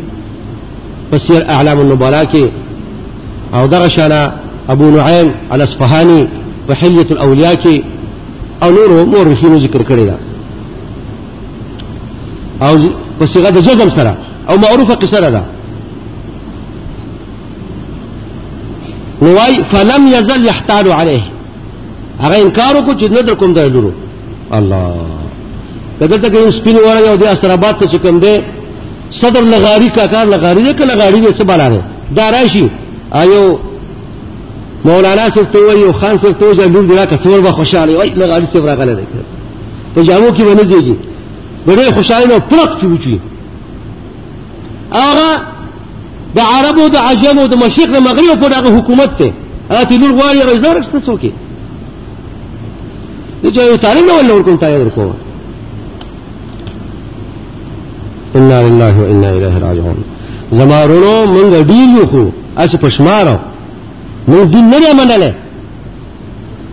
په 1.11 1.41
اعلام 1.57 1.79
النبلاء 1.79 2.23
کې 2.23 2.47
او 3.53 3.67
دغه 3.67 3.87
ابو 4.69 4.89
نعیم 4.91 5.33
الاسفهانی 5.51 6.27
په 6.67 6.73
حلیه 6.73 7.05
الاولیاء 7.11 7.55
کې 7.55 7.81
او 8.63 8.71
نور 8.71 9.05
مورخینو 9.05 9.59
ذکر 9.61 9.83
کړی 9.83 10.05
دا 10.09 10.15
او 12.67 12.77
په 13.19 13.25
صيغه 13.25 13.49
د 13.49 13.57
جزم 13.61 13.89
سره 13.95 14.17
او 14.49 14.57
معروفه 14.57 14.95
قصره 14.95 15.29
ده 15.29 15.41
نوای 19.21 19.63
فلم 19.71 20.07
يزل 20.07 20.45
يحتال 20.45 20.91
عليه 20.91 21.21
هغه 22.21 22.35
انکار 22.43 22.75
وکړو 22.75 22.99
چې 22.99 23.03
نه 23.03 23.21
در 23.21 23.33
کوم 23.33 23.53
دلرو 23.53 23.91
الله 24.51 24.93
کله 25.99 26.17
ته 26.17 26.29
کوم 26.29 26.51
سپین 26.51 26.75
وړي 26.75 27.07
او 27.09 27.15
د 27.15 27.23
اسرابات 27.23 27.83
ته 27.83 27.97
کوم 27.97 28.19
دی 28.19 28.39
صدر 29.21 29.41
لغاری 29.41 29.89
کاکار 29.89 30.25
لغاری 30.25 30.61
نه 30.61 30.73
کله 30.73 30.95
لغاری 30.95 31.19
نه 31.19 31.31
سباله 31.37 31.69
ده 31.69 31.81
دا 32.15 32.29
راشي 32.29 32.69
ايو 33.21 33.59
مولانا 34.85 35.29
صاحب 35.29 35.51
ته 35.51 35.59
وایو 35.67 35.91
خان 35.93 36.17
صاحب 36.21 36.39
ته 36.39 36.53
ځګون 36.53 36.87
دی 36.89 36.95
راکړه 36.95 37.17
څور 37.23 37.41
به 37.41 37.51
خوشاله 37.51 37.97
وای 37.97 38.09
لږ 38.09 38.29
اړ 38.35 38.43
څه 38.43 38.59
راغله 38.59 38.93
ده 38.93 39.03
په 39.95 40.03
جامو 40.07 40.29
کې 40.29 40.41
ونه 40.41 40.63
زیږي 40.63 40.95
ډېر 41.67 41.93
خوشاله 41.97 42.39
پرق 42.39 42.79
چې 42.81 42.85
وچی 42.85 43.19
هغه 44.91 45.41
د 46.35 46.39
عربو 46.53 46.87
د 46.87 46.95
عجمو 46.97 47.47
د 47.47 47.55
مشرق 47.63 47.89
د 47.93 47.97
مغرب 48.07 48.39
په 48.41 48.49
دغه 48.55 48.77
حکومت 48.77 49.17
ته 49.17 49.31
راته 49.69 49.97
لور 49.97 50.11
غواړي 50.21 50.41
غزار 50.49 50.83
څه 50.83 51.05
څوکي 51.05 51.31
د 53.43 53.45
جوړ 53.55 53.77
تعلیم 53.81 54.05
نه 54.05 54.13
ولور 54.17 54.43
کوم 54.43 54.57
تایید 54.57 54.81
ورکوه 54.81 55.13
انا 58.35 58.61
لله 58.67 58.99
وانا 59.01 59.27
الیه 59.29 59.57
راجعون 59.67 60.03
زمارونو 60.51 61.13
مونږ 61.33 61.67
ډیر 61.71 61.97
یو 61.99 62.07
خو 62.07 62.25
اس 62.57 62.69
پښمارو 62.75 63.37
نو 64.29 64.37
دین 64.53 64.65
نه 64.69 64.93
مناله 65.01 65.29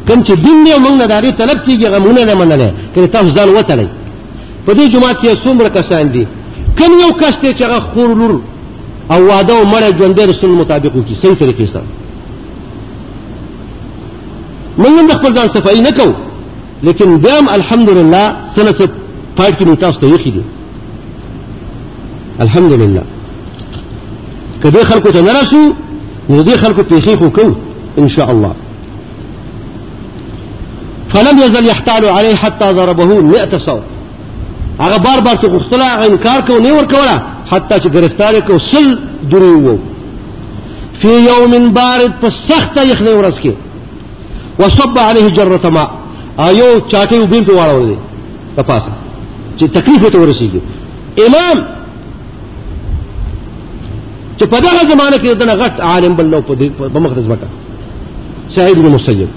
کوم 0.09 0.21
چې 0.27 0.33
دین 0.45 0.59
نه 0.65 0.77
موږ 0.85 0.93
نه 1.01 1.07
داري 1.13 1.31
طلب 1.41 1.59
کیږي 1.67 1.87
غمونه 1.93 2.23
نه 2.29 2.35
مناله 2.41 2.69
کله 2.95 3.07
تاسو 3.15 3.29
ځان 3.37 3.49
وتلې 3.57 3.87
په 4.67 4.71
دې 4.77 4.85
جماعت 4.95 5.17
کې 5.21 5.41
څومره 5.45 5.69
کسان 5.79 6.05
دي 6.15 6.25
کوم 6.79 6.93
یو 7.03 7.11
کس 7.21 7.35
ته 7.43 7.49
چې 7.59 7.63
هغه 7.67 7.79
خور 7.91 8.11
لور 8.21 8.35
او 9.13 9.21
واده 9.31 9.55
او 9.59 9.65
مړ 9.73 9.83
ژوند 9.99 10.15
د 10.17 10.21
رسول 10.31 10.51
مطابق 10.63 10.93
وکي 10.97 11.15
صحیح 11.23 11.35
طریقې 11.43 11.67
سره 11.73 11.85
موږ 14.81 14.95
د 15.11 15.13
خپل 15.19 15.31
ځان 15.37 15.49
صفائی 15.57 15.81
نه 15.89 15.93
کوو 15.99 16.13
لیکن 16.87 17.09
دام 17.27 17.45
الحمدلله 17.57 18.23
سنه 18.57 18.73
سره 18.79 18.89
پات 19.39 19.53
کې 19.63 19.77
تاسو 19.85 20.01
ته 20.01 20.07
یخې 20.15 20.29
دي 20.37 20.43
الحمدلله 22.45 23.03
کدی 24.63 24.79
خلکو 24.91 25.11
ته 25.15 25.21
نه 25.29 25.33
رسو 25.41 25.63
يرضي 26.29 26.55
خلقه 26.59 26.83
بيخيخ 26.83 27.23
وكو 27.23 27.55
إن 27.99 28.09
شاء 28.09 28.31
الله 28.31 28.55
فلم 31.15 31.39
يزل 31.39 31.67
يحتال 31.67 32.05
عليه 32.05 32.35
حتى 32.35 32.73
ضربه 32.73 33.21
مئة 33.21 33.59
صوت 33.59 33.83
هغه 34.81 34.97
بار 34.97 35.21
بار 35.21 35.37
څه 35.37 35.47
غوښتله 35.49 35.75
هغه 35.75 36.07
انکار 36.13 36.41
حتى 36.43 36.59
نه 36.59 36.73
ورکوله 36.75 37.23
حتی 37.53 37.81
چې 37.81 37.85
ګرفتار 37.89 38.33
یې 38.35 38.43
بارد 41.75 42.13
فسخت 42.23 42.77
يخلي 42.85 43.13
ورسكي 43.15 43.55
وصب 44.59 44.99
عليه 44.99 45.29
جرة 45.29 45.69
ماء 45.71 45.91
ايو 46.41 46.79
تشاكي 46.79 47.19
وبيمتو 47.19 47.53
یې 47.53 47.57
پرې 47.57 47.59
واړولې 47.61 47.97
د 48.57 48.61
پاسه 48.63 48.93
امام 51.27 51.78
چې 54.39 54.45
په 54.47 54.59
دغه 54.67 54.81
زمانه 54.93 55.17
کې 55.23 55.29
دنه 55.41 55.55
غټ 55.63 55.75
عالم 55.91 56.13
بل 56.19 56.27
نو 56.33 56.41
په 56.49 56.53
دې 56.61 56.69
په 56.95 57.01
مقدس 57.07 57.25
وکړه 57.31 57.49
سعيد 58.57 58.77
بن 58.83 58.91
مسيب 58.95 59.29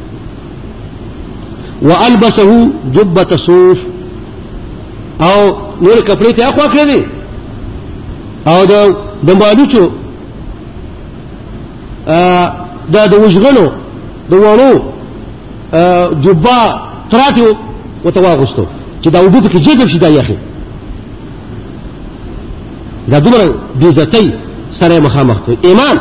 والبسه 1.90 2.52
جبه 2.98 3.30
صوف 3.48 3.80
او 5.30 5.40
نور 5.86 5.98
کپڑے 6.10 6.32
ته 6.32 6.50
اخوا 6.50 6.66
کړی 6.74 7.02
او 8.52 8.60
دا 8.74 8.82
د 9.32 9.34
مالوچو 9.42 9.86
دا 12.94 13.02
د 13.16 13.18
وشغلو 13.26 13.68
د 14.30 14.32
وړو 14.46 14.74
جبا 16.28 16.60
تراتیو 17.16 17.50
وتواغستو 18.06 18.64
چې 19.04 19.08
دا 19.08 19.20
وبو 19.24 19.40
کې 19.50 19.58
جذب 19.66 19.88
شي 19.96 20.00
دا 20.06 20.12
یخي 20.20 20.38
دا 23.08 23.20
دومره 23.20 23.56
بې 23.82 23.86
عزتۍ 23.86 24.32
سره 24.80 25.00
مخامخ 25.00 25.38
کوي 25.46 25.56
ایمان 25.64 25.98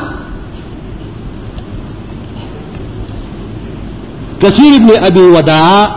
کثیر 4.42 4.74
ابن 4.74 4.90
ابي 5.06 5.20
وداع 5.20 5.96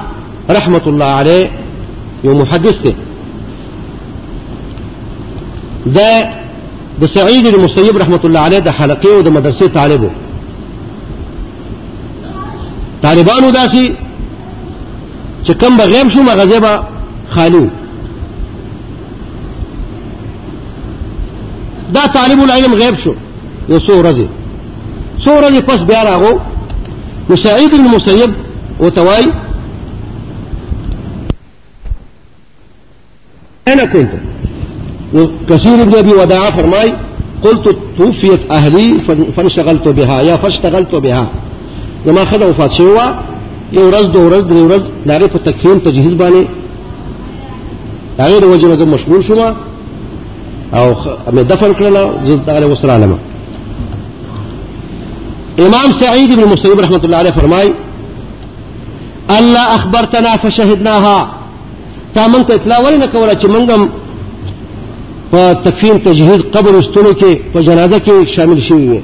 رحمت 0.50 0.88
الله 0.88 1.06
عليه 1.20 1.52
يوم 2.24 2.42
محدث 2.42 2.78
دی 2.84 2.96
دا 5.86 6.10
د 7.02 7.06
سعید 7.06 7.48
رحمه 8.02 8.20
الله 8.26 8.40
عليه 8.40 8.60
د 8.60 8.70
حلقې 8.70 9.08
او 9.14 9.22
د 9.22 9.30
مدرسې 9.30 9.66
طالبو 9.80 10.10
طالبانو 13.02 13.50
داسي 13.52 13.96
چې 15.46 15.52
کم 15.52 15.78
بغیم 15.78 16.10
شو 16.10 16.24
مغزه 16.24 16.60
به 16.60 16.84
خالو 17.30 17.66
دا 21.96 22.04
طالب 22.14 22.40
العلم 22.44 22.74
غیب 22.82 22.96
شو 23.04 23.14
یو 23.70 23.78
سو 23.80 24.02
رزی 24.04 24.28
سو 25.26 25.32
رزی 25.42 25.62
پس 25.68 25.80
بیا 25.90 26.02
راغو 26.04 26.34
نو 27.30 27.36
المسیب 27.82 28.32
و 28.80 28.86
وتوای 28.86 29.24
انا 33.68 33.86
كنت 33.86 34.12
كثير 35.50 35.82
ابن 35.82 35.96
ابي 35.96 36.14
وداع 36.14 36.52
فرماي 36.52 36.94
قلت 37.44 37.76
توفيت 37.98 38.52
اهلي 38.52 39.00
فانشغلت 39.38 39.88
بها 39.88 40.22
يا 40.22 40.38
فاشتغلت 40.38 40.96
بها 40.96 41.30
لما 42.06 42.26
خذ 42.26 42.50
وفات 42.50 42.72
شوا 42.78 43.14
یو 43.72 43.92
ورځ 43.92 44.04
دو 44.06 44.20
ورځ 44.30 44.44
درې 44.50 44.64
ورځ 44.66 44.84
د 45.06 45.08
هغې 45.12 45.28
په 45.28 45.40
تجهیز 45.40 46.14
مشغول 48.94 49.22
او 50.74 50.94
خ... 50.96 51.06
دفن 51.34 51.74
كلنا 51.74 52.04
زه 52.28 52.42
على 52.54 52.66
وسره 52.66 52.92
علم 52.92 53.14
امام 55.66 55.92
سعيد 56.02 56.30
بن 56.36 56.44
المسيب 56.44 56.80
رحمه 56.80 57.02
الله 57.06 57.18
عليه 57.18 57.32
فرماي 57.32 57.68
الا 59.40 59.76
اخبرتنا 59.76 60.32
فشهدناها 60.38 61.18
تا 62.16 62.28
مونږ 62.32 62.44
ته 62.48 62.54
اطلاع 62.56 62.80
ولې 62.84 62.94
نه 63.04 63.06
کوله 63.06 63.34
چې 63.42 63.46
مونږ 63.54 63.68
په 65.32 65.54
تکفین 65.66 65.98
تجهیز 66.08 66.42
قبر 66.56 66.74
استلو 66.80 67.14
کې 67.20 68.36
شامل 68.36 68.62
شوي 68.62 68.88
وي 68.90 69.02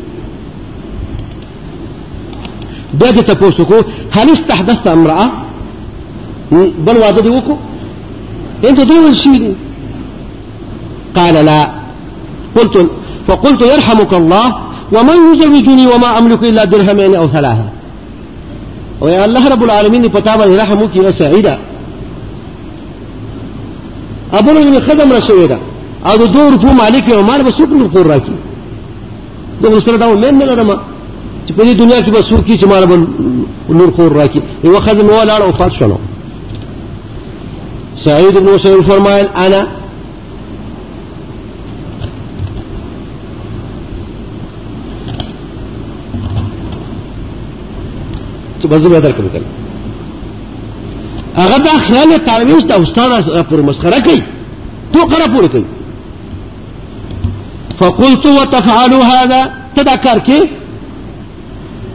بیا 2.93 3.82
هل 4.15 4.27
استحدثت 4.29 4.88
امراه 4.88 5.32
بل 6.86 6.97
واده 7.03 7.29
وکړو 7.41 7.55
انت 8.67 8.79
دوی 8.82 9.15
شي 9.23 9.49
قال 11.17 11.36
لا 11.50 11.62
قلت 12.58 12.76
فقلت 13.28 13.62
يرحمك 13.74 14.12
الله 14.22 14.48
ومن 14.95 15.17
يزوجني 15.41 15.86
وما 15.91 16.10
أملك 16.19 16.41
إلا 16.52 16.63
درهمين 16.74 17.15
أو 17.22 17.28
ثلاثة 17.36 17.65
ويا 19.02 19.26
الله 19.26 19.43
رب 19.54 19.63
العالمين 19.67 20.02
بتابع 20.15 20.45
يرحمك 20.56 20.93
يا 21.04 21.12
سعيدة 21.22 21.54
أبونا 24.38 24.69
من 24.76 24.80
خدم 24.88 25.10
رسوله 25.19 25.60
أو 26.10 26.17
دور 26.36 26.52
فوم 26.63 26.76
مالك 26.82 27.08
يا 27.10 27.22
مال 27.30 27.41
بس 27.48 27.54
سكر 27.60 27.76
القرآن 27.84 28.08
راكي 28.12 28.32
دو 29.62 29.80
سره 29.86 29.95
دا 30.02 30.08
من 30.13 30.34
نه 30.39 30.45
لرمه 30.50 30.76
چې 31.45 31.52
په 31.58 31.63
دې 31.67 31.74
دنیا 31.82 32.00
کې 32.06 32.10
به 32.15 32.22
سور 32.22 32.39
کې 32.48 32.54
چې 32.62 32.65
مال 32.72 32.86
به 32.89 32.95
نور 33.80 33.91
خور 33.95 34.12
راکي 34.13 34.39
یو 34.39 34.45
إيوه 34.72 34.80
خدم 34.86 35.08
ولاړ 35.17 35.41
او 35.41 35.52
فات 35.52 35.72
شلو 35.80 35.98
سعيد 38.06 38.34
بن 38.39 38.54
مسير 38.56 38.82
فرمایل 38.82 39.28
انا 39.45 39.62
چې 48.62 48.67
بزمه 48.67 49.00
درکم 49.06 49.28
کړ 49.34 49.41
هغه 51.41 51.58
دا 51.67 51.74
خیال 51.88 52.10
طالب 52.30 52.50
اوس 52.54 52.63
د 52.72 52.72
استاد 52.84 53.12
پر 53.50 53.62
مسخره 53.69 54.00
کوي 54.08 54.22
تو 54.93 55.00
قره 55.12 55.28
پوره 55.34 55.48
کوي 55.56 55.65
فقلت 57.80 58.26
وتفعلوا 58.38 59.04
هذا 59.13 59.41
تذكر 59.76 60.17
كيف 60.19 60.50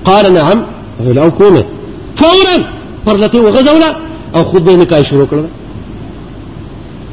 قال 0.04 0.34
نعم 0.38 0.62
او 1.24 1.30
كونه 1.30 1.64
فورا 2.22 2.56
فرلتي 3.06 3.40
وغزوله 3.46 3.96
او 4.36 4.44
خذ 4.50 4.60
بينك 4.68 4.92
اي 4.92 5.04
شروع 5.04 5.26
کړل 5.32 5.46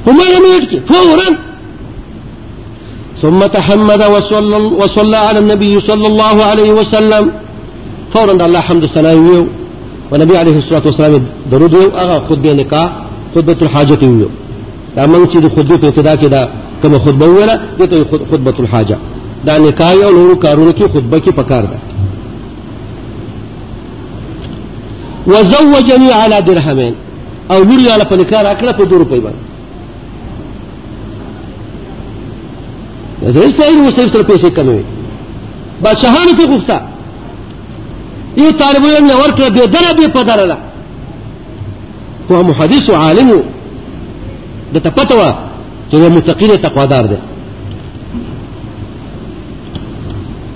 هما 0.07 0.23
يميتك 0.35 0.81
فورا 0.93 1.37
ثم 3.21 3.45
تحمد 3.47 4.03
وصلى, 4.03 4.55
وصلى 4.57 5.15
على 5.17 5.39
النبي 5.39 5.79
صلى 5.81 6.07
الله 6.07 6.43
عليه 6.43 6.71
وسلم 6.73 7.31
فورا 8.13 8.33
دا 8.33 8.45
الله 8.45 8.59
حمد 8.59 8.85
ثنا 8.85 9.11
ویو 9.15 9.45
او 10.11 10.17
نبی 10.23 10.35
علیه 10.35 10.55
الصلاه 10.55 10.83
والسلام 10.85 11.25
درود 11.51 11.73
ویو 11.73 11.89
هغه 12.01 12.15
خطبه 12.27 12.53
نکاح 12.59 12.89
خطبه 13.35 13.55
الحاجه 13.65 14.05
ویو 14.07 14.27
دا 14.95 15.05
من 15.07 15.25
چې 15.31 15.37
د 15.37 15.45
خطبه 15.55 15.77
په 15.77 15.87
ابتدا 15.87 16.15
کې 16.15 16.25
دا 16.25 16.49
کوم 16.81 16.99
خطبه 16.99 17.25
ویله 17.27 17.59
دته 17.79 18.03
خطبه 18.31 18.53
الحاجه 18.59 18.97
دا 19.45 19.57
نکاح 19.57 19.91
او 19.91 20.11
نور 20.17 20.35
کارونه 20.37 20.71
کې 20.71 20.83
خطبه 20.83 21.19
کې 21.19 21.31
پکار 21.31 21.63
ده 21.71 21.77
وزوجني 25.27 26.11
على 26.11 26.41
درهمين 26.41 26.95
او 27.51 27.63
لوري 27.63 27.89
على 27.91 28.03
پنکار 28.03 28.45
اکړه 28.55 28.71
په 28.81 28.85
2 28.85 28.93
روپۍ 29.01 29.21
باندې 29.25 29.39
زه 33.33 33.39
یې 33.45 33.51
سړي 33.51 33.77
مصیب 33.87 34.09
سره 34.13 34.23
پیسې 34.23 34.49
کموي 34.57 34.83
بادشاہانو 35.83 36.37
کې 36.39 36.47
غوښتا 36.51 36.90
یو 38.37 38.51
طالب 38.51 38.85
علم 38.85 39.07
له 39.07 39.15
ورکړه 39.21 39.49
به 39.49 39.67
دنه 39.67 39.93
به 39.93 40.07
پدرله 40.07 40.57
هو 42.31 42.43
محدث 42.43 42.89
عالم 42.89 43.29
د 44.73 44.77
تپتوا 44.79 45.33
چې 45.91 45.95
متقین 45.95 46.55
تقوادار 46.57 47.05
دی 47.07 47.15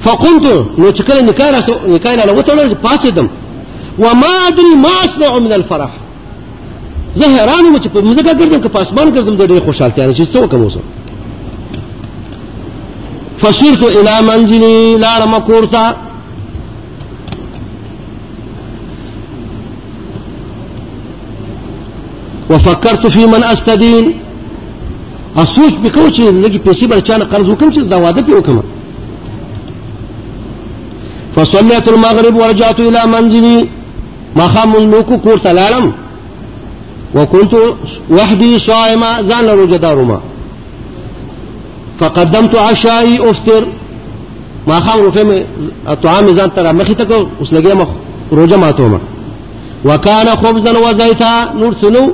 فقلت 0.04 0.44
نو 0.78 0.92
چې 0.92 1.02
کله 1.02 1.22
نکاح 1.22 1.70
نکاح 1.90 2.14
له 2.26 2.34
وته 2.34 2.74
پاتېدم 2.84 3.28
وما 4.00 4.34
ادري 4.48 4.76
ما 4.76 4.94
اصنع 5.06 5.40
من 5.40 5.52
الفرح 5.52 5.90
زه 7.16 7.26
حیران 7.26 7.66
یم 7.66 7.78
چې 7.78 7.88
په 7.88 8.02
مزګه 8.02 8.38
ګرځم 8.40 8.62
که 8.64 8.70
په 8.70 8.78
اسمان 8.80 9.10
ګرځم 9.16 9.38
ډېر 9.38 9.66
خوشاله 9.66 9.94
یم 10.04 10.14
چې 10.14 10.28
څه 10.34 10.36
وکم 10.40 10.62
اوسه 10.62 10.80
فصرت 13.42 13.84
الى 13.98 14.28
منزلي 14.28 14.98
لاړم 14.98 15.40
کور 15.48 15.66
ته 15.68 15.96
وفكرت 22.50 23.08
في 23.14 23.22
من 23.34 23.44
استدين 23.44 24.06
اسوچ 25.38 25.74
وکړو 25.86 26.08
چې 26.10 26.22
لګي 26.44 26.60
پیسې 26.68 26.86
بل 26.88 27.02
چانه 27.04 27.26
قرض 27.26 27.48
وکم 27.50 27.70
چې 27.74 27.80
دا 27.90 27.98
واده 27.98 28.22
پی 28.22 28.34
وکم 28.34 28.60
فصليت 31.36 31.88
المغرب 31.90 32.36
ورجعت 32.36 32.80
الى 32.80 33.06
منزلي 33.06 33.70
ما 34.36 34.48
خام 34.48 34.76
الموکو 34.76 35.18
کور 35.18 35.38
ته 35.40 35.92
وكنت 37.16 37.56
وحدي 38.10 38.60
صائما 38.60 39.22
زان 39.24 39.50
روزدارما 39.50 40.20
فقدمت 42.00 42.56
عشائي 42.56 43.20
افطر 43.30 43.68
ما 44.68 44.80
خام 44.80 45.12
روټه 45.12 45.24
مې 46.24 46.32
زان 46.32 46.52
ترى 46.56 46.74
مخيتك 46.74 47.02
مخې 47.02 47.10
ته 47.10 47.28
اوس 47.40 47.52
لګې 47.54 47.74
مخ 47.74 47.88
روزه 48.32 48.58
ماتوم 48.58 48.98
خبزا 50.44 50.72
وزيتا 50.80 51.54
نور 51.54 51.74
سنو 51.82 52.14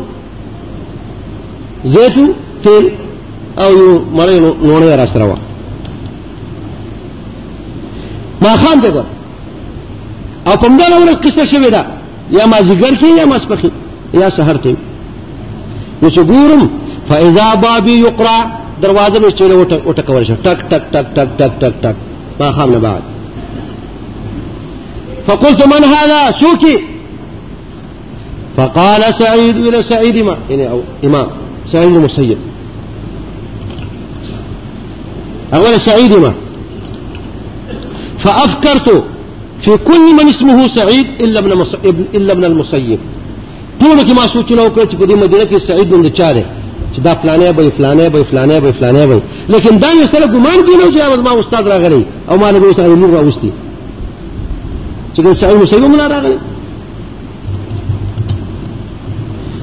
زيتو 1.85 2.25
تیل 2.63 2.83
او 3.57 3.71
یو 3.73 3.99
مړی 4.17 4.37
نونه 4.67 4.95
را 4.95 5.05
سره 5.05 5.25
و 5.25 5.35
ما 8.41 8.57
خام 8.57 8.79
دغه 8.81 9.03
او 10.47 10.55
کوم 10.57 10.77
دا 10.77 10.85
نور 10.89 11.13
قصه 11.15 11.45
شوې 11.45 11.69
ده 11.71 11.85
یا 12.31 12.45
ما 12.47 12.57
ذکر 12.61 12.95
کې 12.95 13.17
یا 13.17 13.25
ما 13.25 13.39
سپخي 13.39 13.71
یا 14.13 14.29
سحر 14.29 14.57
کې 14.57 14.75
نو 16.01 16.09
چې 16.09 16.19
ګورم 16.19 16.69
فاذا 17.09 17.55
بابي 17.55 17.91
يقرا 17.99 18.47
دروازه 18.81 19.19
به 19.19 19.31
چیرې 19.31 19.55
وټکول 19.85 20.27
شو 20.27 20.33
ټک 20.33 20.59
ټک 20.69 20.83
ټک 20.93 21.05
ټک 21.15 21.35
ټک 21.37 21.51
ټک 21.61 21.73
ټک 21.83 21.95
ما 22.39 22.51
خام 22.51 22.71
نه 22.71 22.79
بعد 22.79 23.01
فقلت 25.27 25.67
من 25.67 25.83
هذا 25.83 26.31
سوكي 26.39 26.79
فقال 28.57 29.01
سعيد 29.19 29.55
الى 29.67 29.83
سعيد 29.83 30.17
ما 30.17 30.37
يعني 30.49 30.69
او 30.69 30.81
امام 31.03 31.27
سعيد 31.73 31.89
بن 31.89 31.95
المسيب 31.95 32.37
أولا 35.53 35.77
سعيد 35.77 36.13
ما 36.15 36.33
فأفكرت 38.19 39.03
في 39.61 39.77
كل 39.77 40.13
من 40.15 40.27
اسمه 40.29 40.67
سعيد 40.67 41.05
إلا 41.19 41.39
ابن 41.39 41.57
مص... 41.57 41.75
إلا 42.13 42.33
ابن 42.33 42.45
المسيب 42.45 42.99
طول 43.81 44.15
ما 44.15 44.27
سوتنا 44.27 44.61
وکړه 44.65 44.89
في 44.89 45.15
مدينة 45.23 45.51
سعيد 45.67 45.93
من 45.95 46.09
کې 46.09 46.43
بن 46.97 47.03
دا 47.03 47.13
فلانه 47.15 47.51
به 47.51 47.69
فلانه 47.77 48.07
به 48.07 48.23
فلانه 48.23 48.59
به 48.59 48.71
فلانه 48.71 49.05
به 49.05 49.21
لیکن 49.49 49.79
دا 49.79 49.87
یې 49.93 50.11
سره 50.15 50.25
ګمان 50.25 50.65
کینو 50.65 51.23
ما 51.23 51.39
استاد 51.39 51.67
راغلی 51.67 52.05
او 52.31 52.37
ما 52.37 52.51
له 52.51 52.73
سره 52.73 52.95
موږ 52.95 53.09
راوستي 53.15 53.51
چې 55.17 55.33
سعید 55.33 55.61
مسیب 55.61 55.81
مونږ 55.93 55.99
راغلی 56.11 56.37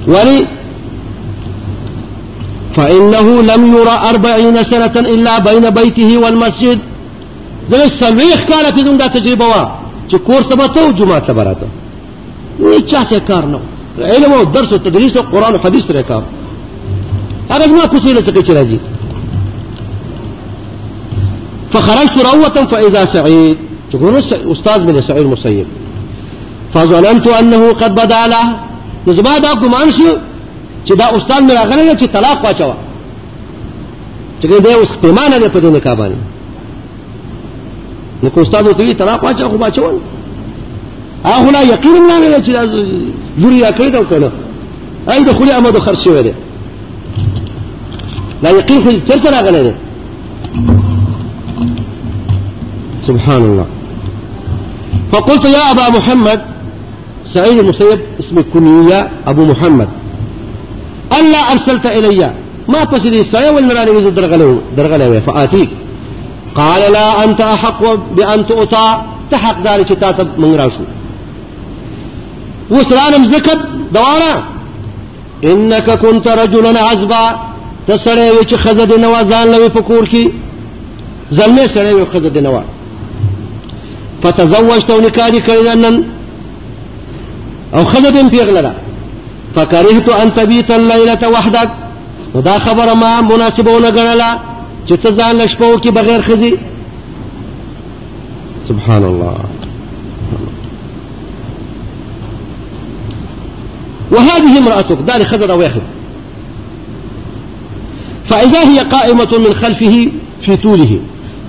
ولی 0.08 0.57
فإنه 2.78 3.42
لم 3.42 3.74
يرى 3.76 3.94
أربعين 4.10 4.64
سنة 4.64 4.94
إلا 5.14 5.38
بين 5.38 5.70
بيته 5.70 6.18
والمسجد 6.18 6.78
زلش 7.70 7.92
السلويخ 7.94 8.40
كان 8.50 8.64
في 8.74 8.80
زمون 8.84 8.98
دا 9.00 9.06
تجربه 9.14 9.46
وا 9.52 9.62
تكور 10.12 10.42
سبطو 10.50 10.84
جمعه 10.98 11.18
براتا 11.20 11.32
براته 11.38 11.68
نو 12.60 12.78
چا 12.90 13.00
څه 13.10 13.16
کار 13.28 13.44
نو 13.52 13.58
علم 14.14 14.32
او 14.32 14.44
درس 14.54 14.72
او 14.72 14.78
تدریس 14.84 15.16
او 15.16 15.22
قران 15.22 15.52
ما 17.74 17.86
کوسي 17.92 18.12
له 18.12 18.20
څه 18.26 18.78
فخرجت 21.72 22.16
روة 22.30 22.58
فإذا 22.70 23.04
سعيد 23.14 23.58
تقول 23.92 24.14
أستاذ 24.52 24.80
من 24.88 25.02
سعيد 25.02 25.22
المسيب 25.26 25.66
فظننت 26.74 27.26
أنه 27.28 27.72
قد 27.72 27.94
بدا 27.94 28.26
له 28.26 28.46
نزبادا 29.06 29.52
دا 29.54 29.54
چې 30.84 30.94
دا 30.94 31.06
استاد 31.16 31.42
مې 31.42 31.52
راغلی 31.54 31.90
چې 31.92 32.06
طلاق 32.06 32.44
واچوه 32.44 32.76
چې 34.42 34.46
دې 34.48 34.72
اوس 34.76 34.88
پیمانه 35.02 35.38
دې 35.38 35.48
په 35.50 35.60
دې 35.60 35.66
نکاح 35.74 35.94
باندې 35.94 36.18
نو 38.22 38.30
کو 38.30 38.40
استاد 38.42 38.72
ته 38.76 38.92
طلاق 38.92 39.24
واچو 39.24 39.48
خو 39.48 39.58
واچول 39.58 39.94
هغه 41.24 41.50
لا 41.50 41.62
یقین 41.62 42.06
نه 42.08 42.18
لري 42.20 42.42
چې 42.44 42.50
لوري 43.38 43.62
راکړي 43.62 43.90
دا 43.92 44.04
کنه 44.04 44.30
اې 45.08 45.22
د 45.26 45.32
خولي 45.32 45.52
امدو 45.52 45.78
خرڅ 45.80 46.04
شوی 46.04 46.22
دی 46.22 46.32
لا 48.42 48.50
یقین 48.50 48.84
خو 48.84 48.90
چرته 49.08 49.30
راغلی 49.30 49.62
دی 49.62 49.72
سبحان 53.06 53.42
الله 53.42 53.66
فقلت 55.12 55.44
يا 55.44 55.70
أبا 55.70 55.88
محمد 55.98 56.40
سعيد 57.34 57.58
المسيب 57.58 58.00
اسمه 58.20 58.42
كنية 58.54 59.08
أبو 59.26 59.44
محمد 59.44 59.88
ألا 61.16 61.38
أرسلت 61.52 61.86
إلي 61.96 62.32
ما 62.74 62.80
بسدي 62.90 63.20
سايا 63.32 63.50
والمراني 63.54 63.90
وزد 63.96 64.14
درغلو 64.18 64.50
درغلو 64.76 65.14
فآتيك 65.26 65.70
قال 66.54 66.92
لا 66.92 67.06
أنت 67.24 67.40
أحق 67.40 67.80
بأن 68.16 68.46
تؤطى 68.46 68.88
تحق 69.30 69.56
ذلك 69.70 69.88
تاتب 70.02 70.28
من 70.40 70.54
راسو 70.60 70.82
وسرانم 72.70 73.22
زكت 73.34 73.60
دوارا 73.96 74.34
إنك 75.50 75.88
كنت 76.04 76.26
رجلا 76.42 76.82
عزبا 76.88 77.24
تسرى 77.88 78.30
ويش 78.30 78.54
خزد 78.64 78.90
نوازان 79.04 79.46
لوي 79.52 79.70
فکور 79.76 80.04
زلمي 81.38 81.64
سرى 81.74 81.74
سره 81.74 81.94
وي 81.94 82.04
خزد 82.12 82.36
نوا 82.46 82.62
فتزوجت 84.22 84.90
ونکاح 84.96 85.28
دي 85.34 85.40
او 87.76 87.84
خزد 87.92 88.16
پیغلره 88.32 88.72
فكرهت 89.58 90.08
ان 90.08 90.34
تبيت 90.34 90.70
الليله 90.70 91.28
وحدك 91.28 91.70
ودا 92.34 92.58
خبر 92.58 92.94
ما 92.94 93.20
مناسبه 93.20 93.78
غنلا 93.88 94.38
چې 94.88 94.92
ته 95.02 95.10
ځان 95.10 95.46
بغير 95.96 96.22
خزي 96.22 96.56
سبحان 98.68 99.02
الله 99.04 99.34
وهذه 104.12 104.58
امرأتك 104.58 104.98
دار 105.08 105.24
خزر 105.24 105.50
ويخذ 105.58 105.80
فإذا 108.30 108.60
هي 108.72 108.78
قائمة 108.78 109.32
من 109.48 109.54
خلفه 109.54 110.08
في 110.44 110.56
طوله 110.56 110.92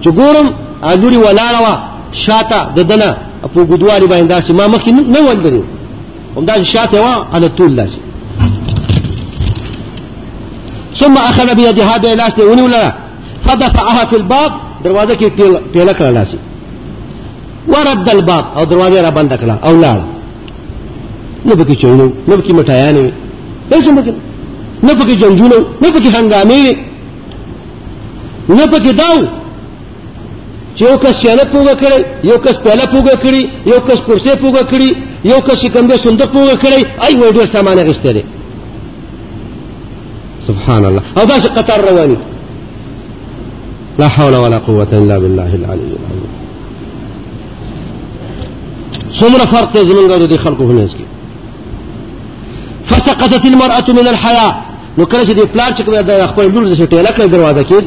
تقول 0.04 0.36
اګوري 0.84 1.18
ولا 1.28 1.60
وا 1.66 1.74
شاته 2.26 2.60
أبو 2.74 3.66
په 3.66 3.70
ګدواري 3.72 4.06
داسي 4.32 4.54
ما 4.54 4.68
مخي 4.68 4.92
نوال 4.92 5.24
ولدري 5.30 5.64
ومداج 6.36 6.78
وا 6.94 7.08
على 7.34 7.50
طول 7.50 7.76
لازم 7.76 7.98
ثم 11.00 11.18
أخذ 11.18 11.56
بيد 11.56 11.80
هذا 11.80 12.16
لاسني 12.16 12.44
وني 12.46 12.62
ولا 12.62 12.78
لا 12.84 12.94
فدفعها 13.46 14.06
في 14.06 14.16
الباب 14.16 14.52
دروازة 14.84 15.14
كي 15.14 15.30
بيلك 15.74 16.02
لاسي 16.02 16.38
ورد 17.68 18.10
الباب 18.10 18.46
أو 18.58 18.64
دروازة 18.64 19.02
را 19.02 19.10
بند 19.10 19.34
كلا 19.34 19.56
أو 19.68 19.76
لا 19.82 20.04
نبكي 21.46 21.76
چونو 21.82 22.08
نبكي 22.34 22.54
متعياني 22.54 23.04
ليس 23.72 23.88
ممكن 23.88 24.14
نبكي 24.84 25.16
جنجونو 25.22 25.60
نبكي 25.84 26.10
هنگامي 26.16 26.62
نبكي 28.50 28.92
داو 29.02 29.20
چې 30.80 30.84
یو 30.92 30.98
کس 31.04 31.16
چانه 31.24 31.44
پوګه 31.54 31.76
کړي 31.84 32.00
یو 32.30 32.38
کس 32.44 32.58
پیاله 32.64 32.86
پوګه 32.94 33.16
کړي 33.24 33.42
یو 33.72 33.80
کس 33.88 34.00
کرسي 34.08 34.34
پوګه 34.44 34.64
کړي 34.72 34.90
یو 35.32 35.40
کس 35.48 35.58
کوم 35.74 35.86
دې 35.90 35.98
صندوق 36.06 36.30
پوګه 36.36 36.56
کړي 36.64 36.82
ای 37.06 37.14
وای 37.22 37.32
ډېر 37.38 37.48
سامان 37.56 37.78
غشته 37.90 38.12
دي 38.16 38.24
سبحان 40.48 40.86
الله 40.90 41.02
او 41.18 41.24
دا 41.30 41.36
قطر 41.58 41.80
رواني 41.90 42.18
لا 44.02 44.08
حول 44.16 44.36
ولا 44.44 44.58
قوة 44.58 44.88
إلا 45.02 45.18
بالله 45.24 45.52
العلي 45.60 45.86
العظيم 46.00 46.32
څومره 49.20 49.46
فرق 49.56 49.72
دی 49.74 49.82
زمونږ 49.92 50.28
د 50.34 50.38
خلکو 50.44 50.68
په 50.70 50.74
منځ 50.80 50.92
کې 50.98 51.06
فسقطت 52.90 53.46
المرأة 53.52 53.86
من 53.98 54.08
الحياة 54.14 54.56
نو 54.98 55.06
کله 55.12 55.26
چې 55.28 55.32
د 55.40 55.42
پلار 55.54 55.72
چې 55.72 55.82
کوم 55.82 55.96
د 56.02 56.28
خپل 56.32 56.46
لور 56.54 56.64
د 56.64 56.94
ټیله 56.94 57.16
کړې 57.16 57.28
دروازه 57.36 57.64
کې 57.64 57.84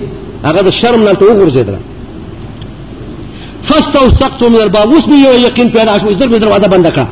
هغه 0.46 0.62
د 0.68 0.70
شرم 0.80 1.02
نه 1.04 1.12
ته 1.14 1.24
وغورځېدله 1.26 1.82
فاستوثقت 3.64 4.42
من 4.44 4.56
الباب 4.60 4.88
اوس 4.92 5.04
مې 5.08 5.14
یو 5.26 5.34
یقین 5.46 5.70
پیدا 5.70 5.98
شو 5.98 6.12
زر 6.18 6.26
به 6.28 6.38
دروازه 6.38 6.68
بند 6.68 6.86
کړه 6.94 7.06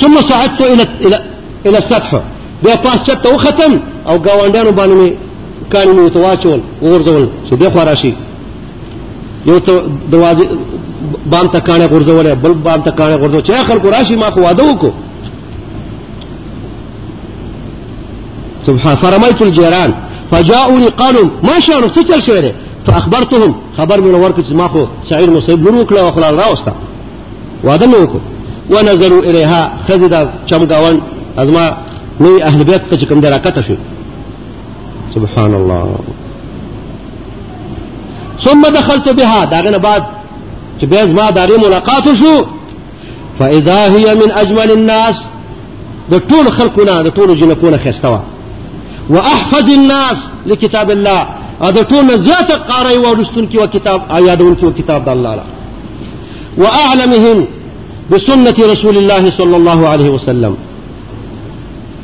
ثم 0.00 0.16
صعدت 0.28 0.60
الى 0.60 0.86
الى 1.04 1.16
الى 1.66 1.76
السطح 1.76 2.20
بیا 2.62 2.76
پاس 2.76 3.02
چته 3.06 3.34
وختم 3.34 3.80
او 4.06 4.18
گاونډیانو 4.18 4.76
باندې 4.76 5.12
کانی 5.72 5.92
مې 6.08 6.12
تواچول 6.14 6.60
ورزول 6.82 7.28
چې 7.50 7.54
به 7.54 7.70
خو 7.70 7.78
راشي 7.78 8.14
یو 9.46 9.58
ته 9.60 9.82
دروازه 10.12 10.48
بام 11.30 11.46
ته 11.48 11.58
کانه 11.60 11.86
غرزول 11.86 12.34
بل 12.34 12.52
بام 12.54 12.82
ته 12.82 12.90
کانه 12.90 13.16
غرزول 13.16 13.42
چې 13.42 13.52
خلکو 13.64 13.90
راشي 13.90 14.16
ما 14.16 14.30
خو 14.30 14.40
واده 14.40 14.62
وکړو 14.64 14.90
سبحان 18.66 18.96
فرمایت 18.96 19.42
الجيران 19.42 19.94
فجاءوني 20.30 20.86
قالوا 20.88 21.30
ما 21.42 21.60
شانو 21.60 21.88
څه 21.88 22.00
چل 22.08 22.22
شوی 22.22 22.40
دی 22.40 22.52
فاخبرتهم 22.86 23.54
خبر 23.76 23.96
مې 24.00 24.24
ورکړ 24.24 24.40
چې 24.50 24.52
ما 24.52 24.68
خو 24.68 24.84
سعید 25.10 25.28
مصیب 25.30 25.62
لور 25.68 25.84
وکړه 25.86 25.98
او 25.98 26.12
خلال 26.12 26.38
راوسته 26.38 26.72
وعده 27.64 27.86
مې 27.86 27.94
وکړ 27.94 28.18
ونظروا 28.70 29.22
الیها 29.22 29.70
خزدا 29.88 30.28
چمګاون 30.50 30.94
ازما 31.38 31.76
نوې 32.20 32.42
اهل 32.42 32.64
بیت 32.64 32.82
ته 32.90 33.06
کوم 33.06 33.20
دراکته 33.20 33.62
شو 33.62 33.74
سبحان 35.14 35.54
الله 35.54 35.94
ثم 38.44 38.62
دخلت 38.62 39.08
بها 39.08 39.44
داغه 39.44 39.76
بعد 39.78 40.04
چې 40.80 40.84
به 40.84 41.04
زما 41.06 41.30
داري 41.30 41.56
ملاقات 41.56 42.04
شو 42.14 42.44
فاذا 43.38 43.82
هي 43.96 44.14
من 44.14 44.30
اجمل 44.32 44.70
الناس 44.70 45.14
د 46.10 46.18
ټول 46.30 46.50
خلقونه 46.52 47.02
د 47.02 47.08
ټول 47.08 47.30
جنکونه 47.40 47.76
خستوا 47.76 48.18
واحفظ 49.10 49.70
الناس 49.72 50.16
لكتاب 50.46 50.90
الله 50.90 51.20
هذا 51.62 51.82
تون 51.82 52.08
ټول 52.26 52.46
قاري 52.48 52.64
قاری 52.70 53.06
او 53.06 53.12
رستون 53.12 53.46
کې 53.52 53.66
کتاب 53.76 54.00
یادون 54.26 54.54
کې 54.56 54.82
الله 55.14 55.40
واعلمهم 56.58 57.38
بسنه 58.10 58.54
رسول 58.72 58.96
الله 59.00 59.24
صلى 59.38 59.56
الله 59.56 59.88
عليه 59.88 60.08
وسلم 60.10 60.56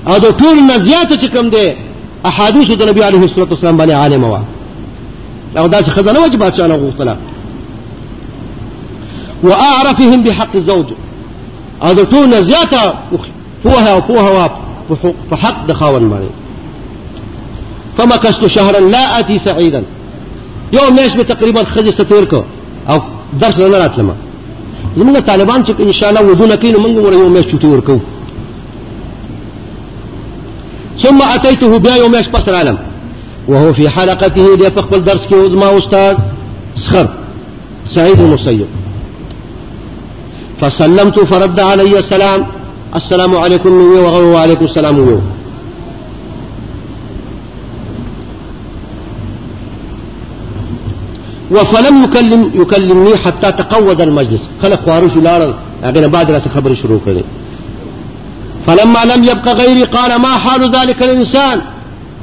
هذا 0.09 0.31
تون 0.31 0.37
ټول 0.41 0.81
زیات 0.89 1.13
دي 1.55 1.73
أحاديث 2.27 2.71
النبي 2.71 3.03
عليه 3.05 3.19
الصلاه 3.25 3.49
والسلام 3.53 3.77
بني 3.77 3.93
عالم 3.93 4.25
وا 4.25 4.41
او 5.59 5.67
داس 5.67 5.91
خزانه 5.91 6.21
وجب 6.21 6.39
بچانه 6.45 6.75
غوښتله 6.93 7.15
واعرفهم 9.45 10.23
بحق 10.23 10.55
الزوج 10.57 10.87
هذا 11.85 12.05
تون 12.05 12.31
ټول 12.43 12.75
فوها 13.65 13.95
وفوها 13.97 14.01
فوها 14.01 14.51
په 15.31 15.37
حق 15.43 15.59
د 15.67 15.73
فمكثت 18.01 18.47
شهرا 18.47 18.81
لا 18.81 19.19
آتي 19.19 19.39
سعيدا 19.45 19.83
يوم 20.73 20.97
ليش 20.97 21.15
به 21.17 21.23
تقریبا 21.35 21.61
ستيركو 21.99 22.41
او 22.93 22.99
درس 23.41 23.59
انا 23.61 23.79
راتلم 23.83 24.11
زموږ 24.99 25.19
طالبان 25.29 25.65
تشك 25.65 25.81
ان 25.81 25.93
شاء 25.93 26.09
الله 26.11 26.23
ودونه 26.31 26.55
كيلو 26.55 26.79
من 26.85 26.91
يوم 26.97 27.13
يوم 27.13 27.35
ليش 27.37 27.47
چټي 27.47 27.99
ثم 31.05 31.19
اتيته 31.35 31.79
بيا 31.79 31.95
يوم 31.95 32.13
ليش 32.17 32.27
پس 32.29 32.49
العالم 32.49 32.79
وهو 33.49 33.73
في 33.73 33.89
حلقته 33.89 34.57
دي 34.57 34.71
فقبل 34.71 35.05
درس 35.05 35.27
كي 35.27 35.35
وزما 35.35 35.79
استاذ 35.79 36.17
سخر 36.77 37.09
سعيد 37.95 38.21
المسيب 38.21 38.67
فسلمت 40.61 41.21
فرد 41.31 41.61
علي 41.61 41.99
السلام 41.99 42.47
السلام 42.97 43.37
عليكم 43.37 43.73
وعليكم 44.35 44.65
السلام 44.65 44.99
ويوه. 44.99 45.23
وفلم 51.51 52.05
يكلم 52.05 52.53
يكلمني 52.63 53.17
حتى 53.17 53.53
تقود 53.53 54.01
المجلس 54.03 54.43
خلق 54.63 54.87
خوارج 54.87 55.15
لارا 55.27 55.49
أغنى 55.85 56.09
بعد 56.15 56.31
راس 56.31 56.49
خبر 56.49 56.75
شروع 56.75 57.01
كذي 57.07 57.25
فلما 58.67 59.01
لم 59.15 59.21
يبقى 59.31 59.53
غيري 59.63 59.83
قال 59.85 60.21
ما 60.21 60.33
حال 60.43 60.63
ذلك 60.77 61.03
الإنسان 61.03 61.61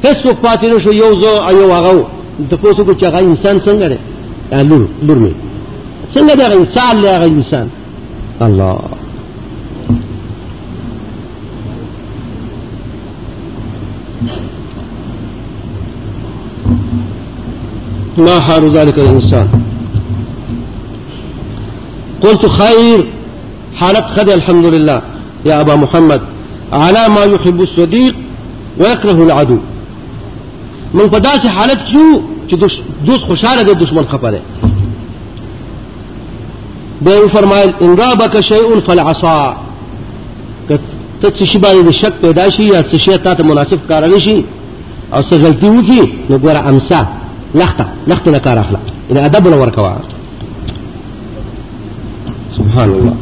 هس 0.05 0.25
وفاتي 0.25 0.79
شو 0.83 0.91
يوزو 1.01 1.33
أيو 1.49 1.75
أغو 1.79 1.99
تقوسو 2.51 2.85
كو 2.87 2.93
چاقا 3.01 3.15
إنسان 3.31 3.55
سنگا 3.65 3.87
يعني 4.51 4.63
لور 4.69 4.83
لور 5.05 5.19
مي 5.23 5.33
سنگا 6.15 6.33
ده 6.39 6.53
إنسان 6.61 6.93
لأغا 7.03 7.25
إنسان 7.37 7.67
الله 8.47 8.75
ما 18.17 18.39
حال 18.39 18.71
ذلك 18.77 18.99
الإنسان 18.99 19.61
قلت 22.21 22.45
خير 22.45 23.07
حالت 23.75 24.05
خدي 24.05 24.33
الحمد 24.33 24.65
لله 24.65 25.01
يا 25.45 25.61
أبا 25.61 25.75
محمد 25.75 26.21
على 26.73 27.09
ما 27.09 27.23
يحب 27.23 27.61
الصديق 27.61 28.15
ويكره 28.81 29.23
العدو 29.23 29.57
من 30.93 31.09
فداش 31.09 31.47
حالت 31.47 31.77
کې 31.77 32.21
دوس 32.55 32.69
خشالة 32.69 33.05
دي 33.05 33.17
خوشاله 33.17 33.61
دی 33.63 33.73
دشمن 33.73 34.05
خفه 34.07 34.31
دی 34.31 34.37
دی 37.01 37.13
ان 37.81 37.95
رابک 37.97 38.39
شيء 38.41 38.79
فالعصا 38.79 39.57
تتشي 41.23 41.59
ته 41.59 41.81
بشك 41.83 42.13
شي 42.57 42.67
يا 42.67 42.81
شک 42.97 43.17
پیدا 43.23 43.43
مناسب 43.43 43.79
کار 43.89 44.03
او 45.13 45.21
څه 45.21 45.33
وكي 45.33 46.11
نقول 46.29 46.79
نو 46.91 47.11
لخته 47.55 47.85
لخته 48.07 48.31
لکار 48.31 48.59
اخلا 48.59 48.79
اذا 49.11 49.25
ادب 49.25 49.45
ولا 49.45 49.55
ورکوا 49.55 49.95
سبحان 52.57 52.89
الله 52.89 53.15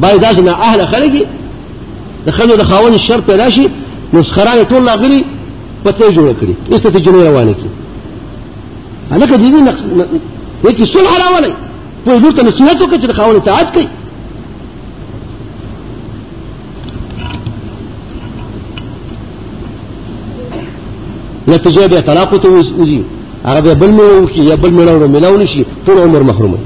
باید 0.00 0.20
داسې 0.24 0.38
نه 0.40 0.52
اهل 0.60 0.86
خلګي 0.88 1.24
د 2.26 2.30
خلکو 2.30 2.56
د 2.56 2.62
خاون 2.62 2.98
شر 2.98 3.20
پیدا 3.20 3.50
شي 3.50 3.68
نو 4.12 4.22
سخران 4.22 4.64
ټول 4.66 4.82
لاغلي 4.86 5.24
پته 5.84 6.10
جوړ 6.14 6.32
کړي 6.32 6.72
ایسته 6.72 6.90
ته 6.90 6.98
جنو 7.00 7.22
روانه 7.24 7.52
کی 7.52 7.66
هلکه 9.10 9.34
دې 9.36 9.58
نه 9.66 9.74
دې 10.64 10.72
کې 10.72 10.84
صلح 10.94 11.18
راولي 11.24 11.52
په 12.04 12.18
دې 12.18 12.36
ته 12.36 12.42
نصیحت 12.48 12.82
وکړي 12.82 12.98
چې 13.02 13.12
خاون 13.20 13.36
اطاعت 13.36 13.72
کوي 13.74 13.88
نتیجه 21.66 21.88
به 21.88 22.00
طلاق 22.00 22.38
تو 22.38 22.58
وزی 22.58 23.04
هغه 23.44 23.60
به 23.60 23.74
بل 23.74 23.90
ملو 23.90 24.28
شي 24.34 24.40
یا 24.40 24.56
بل 24.56 24.70
ملو 24.70 25.08
ملو 25.08 25.36
نشي 25.36 25.66
ټول 25.86 25.98
عمر 26.00 26.22
محرومه 26.22 26.58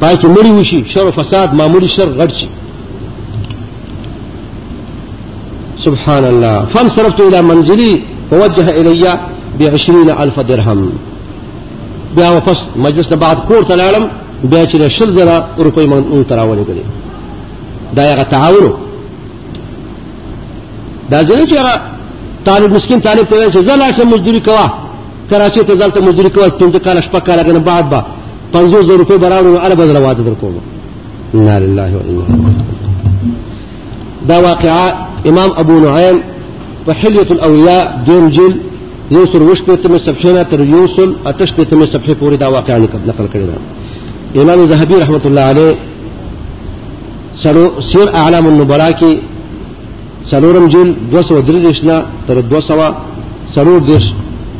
پای 0.00 0.16
کې 0.16 0.26
مړی 0.26 0.46
وشي 0.50 0.84
شر 0.94 1.00
او 1.00 1.10
فساد 1.22 1.54
معمولی 1.54 1.88
شر 1.88 2.14
غړ 2.18 2.32
شي 2.40 2.48
سبحان 5.84 6.24
الله 6.24 6.66
صرفت 6.74 7.20
إلى 7.20 7.42
منزلي 7.42 8.02
فوجه 8.30 8.80
إلي 8.80 9.18
بعشرين 9.60 10.10
ألف 10.10 10.38
درهم 10.40 10.92
بیا 12.16 12.30
واپس 12.30 12.56
مجلس 12.76 13.10
نه 13.12 13.16
بعد 13.16 13.36
کور 13.48 13.62
ته 13.64 13.76
لاړم 13.76 14.02
بیا 14.46 14.66
چې 14.66 14.90
شل 14.98 15.10
زرا 15.14 15.44
روپۍ 15.58 15.78
من 15.78 16.04
اون 16.10 16.24
ته 16.24 16.36
راولېږلې 16.36 16.84
دا 17.96 18.02
یې 18.18 18.28
تعاون 18.30 18.72
دا 21.10 21.22
ځینې 21.24 21.46
چې 21.50 21.56
طالب 22.46 22.70
مسكين 22.76 22.98
طالب 23.06 23.24
ته 23.30 23.50
چې 23.52 23.58
زلا 23.68 23.88
شه 23.96 24.04
مزدوري 24.04 24.40
کوا 24.40 24.66
کراچي 25.30 25.62
ته 25.64 25.74
ځلته 25.80 26.00
مزدوري 26.02 26.30
کوا 26.30 26.48
پنځه 26.48 26.78
کال 26.84 27.02
شپه 27.02 27.18
کال 27.20 27.38
غنه 27.40 27.58
بعد 27.58 27.90
با 27.90 28.04
500 28.52 28.56
روپے 28.98 29.18
براو 29.18 29.56
علي 29.58 29.74
بدل 29.74 29.96
واده 29.96 30.22
درکوم 30.22 30.56
ان 31.34 31.48
لله 31.48 31.92
وانا 31.96 32.52
دا 34.28 34.38
واقعا 34.38 34.92
امام 35.28 35.50
ابو 35.56 35.78
نعيم 35.80 36.20
وحلية 36.88 37.28
الاولیاء 37.30 38.02
دون 38.06 38.30
جل 38.30 38.56
يوصل 39.10 39.42
وش 39.42 39.62
بيتم 39.62 39.92
السبحين 39.94 40.48
تر 40.50 40.60
یوسل 40.60 41.14
اتش 41.26 41.52
بيتم 41.52 41.82
السبحين 41.82 42.14
پوری 42.14 42.36
دا 42.36 42.48
واقعا 42.48 42.78
نقل 42.78 43.28
کړی 43.34 44.38
امام 44.40 44.64
ذهبي 44.66 44.94
رحمه 44.94 45.22
الله 45.24 45.40
عليه 45.42 45.74
سر 47.94 48.08
اعلام 48.14 48.46
النبلاء 48.46 48.90
کې 48.92 49.18
سلورم 50.28 50.66
جل 50.74 50.88
233 51.12 51.84
نه 51.88 51.96
تر 52.28 52.38
200 52.40 52.70
سلور 53.54 53.80
دیش 53.90 54.04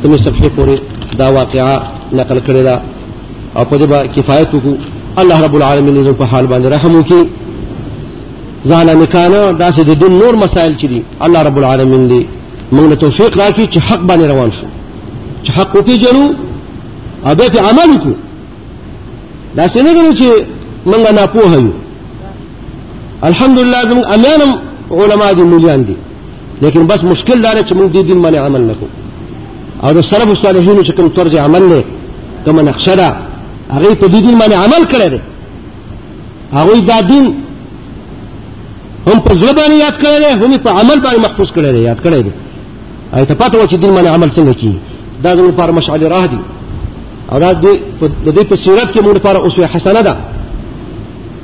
تمه 0.03 0.17
صفحه 0.17 0.49
پورې 0.57 0.77
دا 1.17 1.27
واقعا 1.31 1.75
نقل 2.19 2.39
کړی 2.47 2.63
دا 2.67 2.75
او 3.55 3.65
په 3.65 3.75
دې 3.79 4.17
کفایت 4.17 4.49
وکړو 4.53 4.75
الله 5.21 5.37
رب 5.45 5.55
العالمین 5.59 5.95
دې 6.07 6.13
په 6.21 6.25
حال 6.31 6.45
باندې 6.51 6.67
رحم 6.75 6.91
وکړي 7.01 7.21
ځان 8.69 8.85
نه 8.99 9.05
کانه 9.13 9.41
دا 9.61 9.67
چې 9.75 9.81
د 9.89 9.91
دین 10.01 10.13
نور 10.21 10.33
مسائل 10.45 10.73
چي 10.79 10.87
دي 10.91 11.01
الله 11.25 11.41
رب 11.47 11.57
العالمین 11.61 12.03
دې 12.11 12.21
موږ 12.75 12.93
توفیق 13.03 13.31
راکړي 13.41 13.65
چې 13.73 13.77
حق 13.87 14.01
باندې 14.09 14.25
روان 14.31 14.49
شو 14.57 14.65
چې 15.43 15.51
حق 15.57 15.71
وپیژنو 15.77 16.25
او 17.25 17.33
به 17.39 17.55
عمل 17.69 17.87
وکړو 17.95 18.13
دا 19.57 19.65
څنګه 19.75 20.01
چې 20.19 20.27
موږ 20.89 21.03
نه 21.17 21.23
پوهیو 21.35 21.71
الحمدلله 23.29 23.81
زموږ 23.89 24.05
امانم 24.15 24.51
علما 24.99 25.27
دي 25.37 25.43
مليان 25.53 25.81
دي 25.87 25.95
لیکن 26.61 26.81
بس 26.87 27.01
مشکل 27.03 27.37
دا 27.43 27.51
چې 27.67 27.71
موږ 27.77 27.87
دې 27.95 28.01
دین 28.09 28.19
باندې 28.21 28.37
عمل 28.47 28.61
نکو 28.69 28.85
او 29.83 29.89
د 29.97 29.99
سلف 30.11 30.29
الصالحین 30.35 30.77
چې 30.87 30.91
کوم 30.95 31.07
طرز 31.17 31.33
عمل 31.45 31.63
له 31.71 31.79
کوم 32.45 32.59
نقشه 32.69 32.93
دا 33.01 33.09
هغه 33.75 33.93
په 34.01 34.07
دې 34.13 34.19
دین 34.25 34.35
باندې 34.41 34.53
عمل 34.63 34.83
کړی 34.91 35.07
دی 35.13 35.19
هغه 36.57 36.73
دا 36.91 36.97
دین 37.11 37.25
هم 39.09 39.17
په 39.27 39.31
ځل 39.41 39.51
باندې 39.59 39.73
یاد 39.85 39.95
کړی 40.01 40.17
دی 40.23 40.31
هم 40.45 40.51
په 40.65 40.69
عمل 40.79 40.97
باندې 41.05 41.19
محفوظ 41.25 41.49
کړی 41.55 41.71
دی 41.75 41.79
یاد 41.89 41.99
کړی 42.05 42.21
دی 42.25 42.31
اې 43.13 43.23
ته 43.29 43.33
پاتو 43.41 43.67
چې 43.71 43.75
دین 43.83 43.91
باندې 43.95 44.07
عمل 44.15 44.29
څنګه 44.37 44.53
کیږي 44.59 44.79
دا 45.23 45.35
زموږ 45.35 45.49
لپاره 45.51 45.71
مشعل 45.79 46.03
راه 46.15 46.25
دی 46.33 46.39
او 47.31 47.39
دا 47.43 47.51
دې 47.63 47.73
په 47.99 48.05
دې 48.35 48.43
په 48.49 48.55
سیرت 48.63 48.89
کې 48.93 48.99
موږ 49.05 49.13
لپاره 49.19 49.37
اسوه 49.47 49.65
حسنه 49.73 50.01
ده 50.07 50.13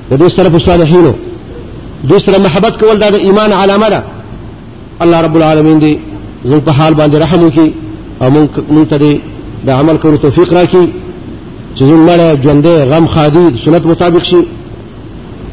د 0.10 0.14
دې 0.24 0.28
سلف 0.38 0.54
الصالحینو 0.56 1.14
دوسره 2.10 2.38
محبت 2.38 2.80
کول 2.86 3.00
دا 3.00 3.10
د 3.10 3.16
ایمان 3.16 3.52
علامه 3.52 3.90
ده 3.90 4.04
الله 5.02 5.18
رب 5.22 5.36
العالمین 5.38 5.80
دې 5.80 5.96
زموږ 6.48 6.62
په 6.68 6.72
حال 6.72 6.94
باندې 6.96 7.16
رحم 7.24 7.44
وکړي 7.44 7.70
او 8.22 8.30
موږ 8.30 8.88
ته 8.90 8.98
دې 8.98 9.20
د 9.66 9.70
عمل 9.70 9.98
کولو 9.98 10.18
توفیق 10.18 10.54
راکړي 10.54 10.90
چې 11.76 11.84
زموږ 11.84 12.10
مړ 12.10 12.20
ژوندې 12.44 12.76
غم 12.94 13.08
خادي 13.08 13.60
سنت 13.66 13.86
مطابق 13.86 14.24
شي 14.24 14.44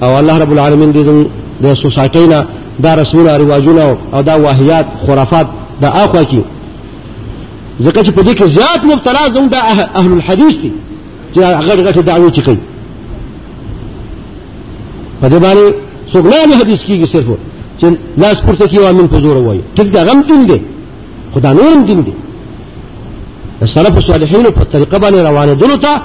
او 0.02 0.18
الله 0.18 0.38
رب 0.38 0.52
العالمین 0.52 0.92
دې 0.92 1.06
زموږ 1.08 1.26
د 1.62 1.74
سوسایټۍ 1.74 2.28
نه 2.28 2.46
دا 2.82 2.94
رسمونه 2.94 3.36
رواجونه 3.36 3.96
او 4.12 4.22
دا 4.22 4.36
واهیات 4.38 4.86
خرافات 5.06 5.46
دا 5.80 5.88
اخوا 5.88 6.24
کې 6.24 6.38
ځکه 7.80 8.02
چې 8.04 8.10
په 8.10 8.22
دې 8.22 8.34
کې 8.38 8.44
زیات 8.44 8.84
مبتلا 8.84 9.24
زموږ 9.28 9.48
د 9.50 9.54
اهل 10.00 10.12
الحدیث 10.12 10.54
دي 10.62 10.72
چې 11.34 11.38
غټ 11.38 11.78
غټ 11.86 11.98
دعوې 12.10 12.30
کوي 12.46 12.58
په 15.20 15.28
دې 15.28 15.38
باندې 15.44 15.83
سوک 16.12 16.24
نامی 16.26 16.54
حدیث 16.60 16.80
کی 16.86 16.98
گی 17.00 17.06
صرف 17.12 17.28
چن 17.80 17.94
لاس 18.16 18.40
پورته 18.46 18.66
کی 18.68 18.78
وامن 18.78 19.08
په 19.08 19.20
زور 19.20 19.36
وای 19.36 19.60
ټیک 19.76 19.92
دا 19.94 20.04
غم 20.04 20.20
دین 20.28 20.46
دے 20.48 20.58
خدا 21.34 21.52
نورم 21.52 21.84
دین 21.86 22.00
دی 22.06 22.12
سلف 23.74 24.00
صالحین 24.06 24.44
په 24.50 24.64
طریقه 24.72 24.98
باندې 24.98 25.16
روانه 25.28 25.54
دلته 25.54 26.02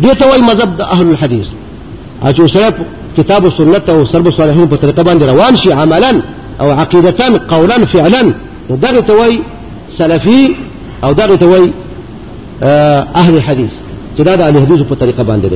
دي 0.00 0.08
ته 0.14 0.26
وای 0.28 0.40
مذهب 0.42 0.76
د 0.76 0.80
اهل 0.80 1.08
الحديث 1.10 1.46
اچو 2.22 2.48
سلف 2.48 2.74
کتاب 3.16 3.44
او 3.44 3.50
سنت 3.50 3.88
او 3.90 4.06
سلف 4.06 4.28
صالحین 4.36 4.66
په 4.68 4.76
طریقه 4.76 5.02
باندې 5.04 5.22
روان 5.22 5.56
شي 5.56 5.72
عملا 5.72 6.22
او 6.60 6.70
عقیدتا 6.70 7.24
قولا 7.48 7.84
فعلا 7.86 8.32
دغه 8.70 9.00
ته 9.00 9.14
وای 9.20 9.40
سلفي 9.98 10.56
او 11.04 11.12
دغه 11.12 11.34
ته 11.36 11.46
وای 11.46 11.72
آه، 12.62 13.06
اهل 13.14 13.34
الحديث 13.34 13.70
چې 14.16 14.20
علی 14.20 14.30
حدیث 14.40 14.40
اهل 14.40 14.56
الحديث 14.58 14.80
په 14.86 14.94
طریقه 14.94 15.22
باندې 15.24 15.54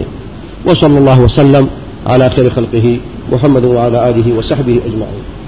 وصلى 0.67 0.99
الله 0.99 1.21
وسلم 1.21 1.69
على 2.07 2.31
خير 2.31 2.51
خلقه 2.51 3.01
محمد 3.33 3.65
وعلى 3.65 4.09
آله 4.09 4.35
وصحبه 4.39 4.81
أجمعين 4.87 5.46